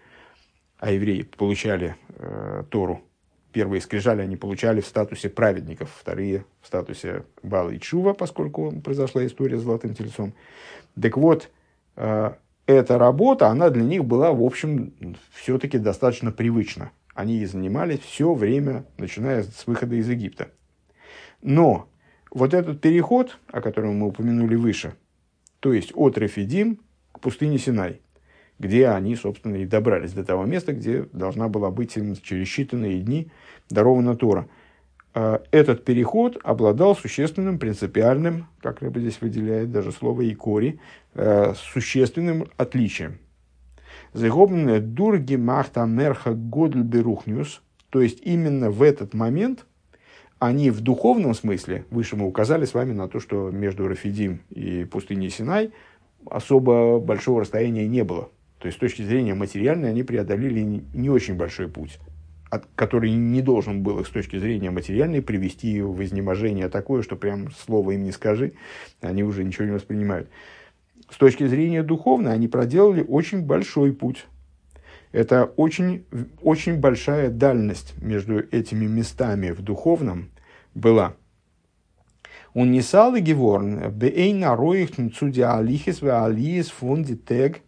а 0.81 0.91
евреи 0.91 1.21
получали 1.21 1.95
э, 2.17 2.63
Тору, 2.69 3.01
первые 3.53 3.79
скрижали 3.79 4.21
они 4.21 4.35
получали 4.35 4.81
в 4.81 4.85
статусе 4.85 5.29
праведников, 5.29 5.89
вторые 5.97 6.43
в 6.61 6.67
статусе 6.67 7.23
Бала 7.41 7.69
и 7.69 7.79
Чува, 7.79 8.13
поскольку 8.13 8.73
произошла 8.81 9.25
история 9.25 9.57
с 9.57 9.61
Золотым 9.61 9.93
Тельцом. 9.93 10.33
Так 11.01 11.15
вот, 11.15 11.49
э, 11.95 12.31
эта 12.65 12.97
работа, 12.97 13.47
она 13.47 13.69
для 13.69 13.83
них 13.83 14.03
была, 14.03 14.33
в 14.33 14.43
общем, 14.43 14.93
все-таки 15.31 15.77
достаточно 15.77 16.31
привычна 16.31 16.91
они 17.13 17.39
и 17.39 17.45
занимались 17.45 17.99
все 17.99 18.33
время, 18.33 18.85
начиная 18.97 19.43
с 19.43 19.67
выхода 19.67 19.95
из 19.95 20.09
Египта. 20.09 20.49
Но 21.41 21.87
вот 22.31 22.53
этот 22.53 22.81
переход, 22.81 23.37
о 23.51 23.61
котором 23.61 23.97
мы 23.97 24.07
упомянули 24.07 24.55
выше, 24.55 24.95
то 25.59 25.73
есть 25.73 25.91
от 25.93 26.17
Рефидим 26.17 26.79
к 27.11 27.19
пустыне 27.19 27.57
Синай, 27.57 28.01
где 28.61 28.87
они, 28.87 29.15
собственно, 29.15 29.57
и 29.57 29.65
добрались 29.65 30.13
до 30.13 30.23
того 30.23 30.45
места, 30.45 30.73
где 30.73 31.03
должна 31.11 31.49
была 31.49 31.71
быть 31.71 31.97
им 31.97 32.15
через 32.15 32.47
считанные 32.47 32.99
дни 32.99 33.27
дарована 33.69 34.15
Тора. 34.15 34.47
А 35.13 35.43
этот 35.51 35.83
переход 35.83 36.37
обладал 36.43 36.95
существенным, 36.95 37.59
принципиальным, 37.59 38.47
как 38.61 38.81
Рэба 38.81 38.99
здесь 39.01 39.19
выделяет 39.19 39.71
даже 39.71 39.91
слово 39.91 40.31
«икори», 40.31 40.79
э, 41.15 41.53
существенным 41.73 42.47
отличием– 42.57 43.17
Зегобнне 44.13 44.79
дурги 44.79 45.35
махта 45.35 45.85
мерха 45.85 46.33
годль 46.33 46.83
берухнюс. 46.83 47.61
То 47.89 48.01
есть 48.01 48.19
именно 48.23 48.69
в 48.69 48.81
этот 48.81 49.13
момент 49.13 49.65
они 50.39 50.69
в 50.71 50.81
духовном 50.81 51.33
смысле, 51.33 51.85
выше 51.91 52.15
мы 52.15 52.25
указали 52.25 52.65
с 52.65 52.73
вами 52.73 52.93
на 52.93 53.07
то, 53.07 53.19
что 53.19 53.51
между 53.51 53.87
Рафидим 53.87 54.41
и 54.49 54.85
пустыней 54.85 55.29
Синай 55.29 55.71
особо 56.25 56.99
большого 56.99 57.41
расстояния 57.41 57.87
не 57.87 58.03
было. 58.03 58.29
То 58.61 58.67
есть 58.67 58.77
с 58.77 58.79
точки 58.79 59.01
зрения 59.01 59.33
материальной 59.33 59.89
они 59.89 60.03
преодолели 60.03 60.83
не 60.93 61.09
очень 61.09 61.35
большой 61.35 61.67
путь, 61.67 61.97
который 62.75 63.09
не 63.09 63.41
должен 63.41 63.81
был 63.81 63.99
их 63.99 64.07
с 64.07 64.11
точки 64.11 64.37
зрения 64.37 64.69
материальной 64.69 65.23
привести 65.23 65.81
в 65.81 66.01
изнеможение 66.03 66.69
такое, 66.69 67.01
что 67.01 67.15
прям 67.15 67.51
слово 67.51 67.91
им 67.91 68.03
не 68.03 68.11
скажи, 68.11 68.53
они 69.01 69.23
уже 69.23 69.43
ничего 69.43 69.65
не 69.65 69.71
воспринимают. 69.71 70.29
С 71.09 71.17
точки 71.17 71.47
зрения 71.47 71.81
духовной 71.81 72.33
они 72.33 72.47
проделали 72.47 73.03
очень 73.03 73.41
большой 73.41 73.93
путь. 73.93 74.27
Это 75.11 75.45
очень, 75.45 76.05
очень 76.43 76.79
большая 76.79 77.31
дальность 77.31 77.95
между 77.99 78.39
этими 78.39 78.85
местами 78.85 79.49
в 79.49 79.61
духовном 79.63 80.29
была. 80.75 81.15
Он 82.53 82.71
не 82.71 82.81
сал 82.81 83.15
и 83.15 83.21
геворн, 83.21 83.89
бейна 83.91 84.55
роих 84.55 84.91
цудя 85.17 85.57
алихис 85.57 86.01
ве 86.01 86.11
алиис 86.11 86.69
фунди 86.69 87.15
тег, 87.15 87.61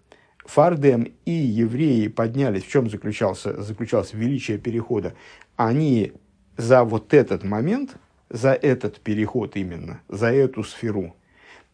Фардем 0.46 1.14
и 1.26 1.32
евреи 1.32 2.08
поднялись, 2.08 2.64
в 2.64 2.70
чем 2.70 2.90
заключался, 2.90 3.62
заключалось 3.62 4.14
величие 4.14 4.58
перехода, 4.58 5.14
они 5.56 6.14
за 6.58 6.84
вот 6.84 7.14
этот 7.14 7.44
момент, 7.44 7.96
за 8.30 8.54
этот 8.54 9.00
переход 9.00 9.56
именно, 9.56 10.02
за 10.10 10.32
эту 10.32 10.64
сферу, 10.64 11.16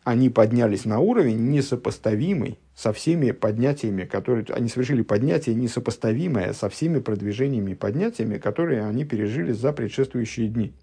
они 0.03 0.30
поднялись 0.30 0.86
на 0.86 0.99
уровень 0.99 1.49
несопоставимый 1.49 2.57
со 2.76 2.93
всеми 2.93 3.32
поднятиями, 3.32 4.05
которые... 4.05 4.45
Они 4.49 4.70
совершили 4.70 5.01
поднятие 5.01 5.55
несопоставимое 5.55 6.53
со 6.53 6.70
всеми 6.70 6.99
продвижениями 6.99 7.72
и 7.72 7.76
поднятиями, 7.76 8.38
которые 8.38 8.86
они 8.86 9.03
пережили 9.03 9.51
за 9.51 9.74
предшествующие 9.74 10.47
дни. 10.47 10.74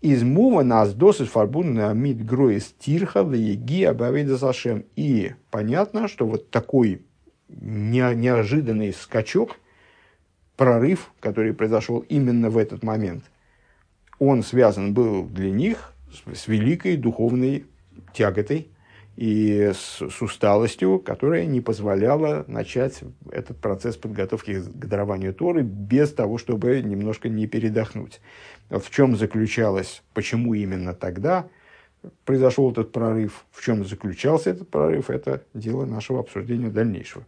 Из 0.00 0.22
мува 0.22 0.62
нас 0.62 0.94
досыс 0.94 1.28
фарбунна 1.28 1.92
мид 1.92 2.24
гроис 2.24 2.74
тирха 2.78 3.20
еги 3.20 3.84
абавида 3.84 4.38
сашем. 4.38 4.86
И 4.96 5.34
понятно, 5.50 6.08
что 6.08 6.26
вот 6.26 6.50
такой 6.50 7.02
неожиданный 7.48 8.94
скачок, 8.94 9.56
прорыв, 10.56 11.12
который 11.20 11.52
произошел 11.52 11.98
именно 11.98 12.48
в 12.48 12.56
этот 12.56 12.82
момент, 12.82 13.24
он 14.18 14.42
связан 14.42 14.94
был 14.94 15.24
для 15.24 15.50
них 15.50 15.92
с, 16.32 16.48
великой 16.48 16.96
духовной 16.96 17.66
тяготой 18.14 18.68
и 19.16 19.72
с 19.74 20.00
усталостью, 20.22 20.98
которая 20.98 21.44
не 21.44 21.60
позволяла 21.60 22.44
начать 22.46 23.00
этот 23.30 23.58
процесс 23.58 23.96
подготовки 23.96 24.60
к 24.60 24.86
дарованию 24.86 25.34
Торы 25.34 25.62
без 25.62 26.10
того, 26.12 26.38
чтобы 26.38 26.80
немножко 26.80 27.28
не 27.28 27.46
передохнуть 27.46 28.20
в 28.70 28.90
чем 28.90 29.16
заключалось, 29.16 30.02
почему 30.14 30.54
именно 30.54 30.94
тогда 30.94 31.48
произошел 32.24 32.70
этот 32.70 32.92
прорыв, 32.92 33.44
в 33.50 33.62
чем 33.62 33.84
заключался 33.84 34.50
этот 34.50 34.70
прорыв, 34.70 35.10
это 35.10 35.42
дело 35.52 35.84
нашего 35.84 36.20
обсуждения 36.20 36.70
дальнейшего. 36.70 37.24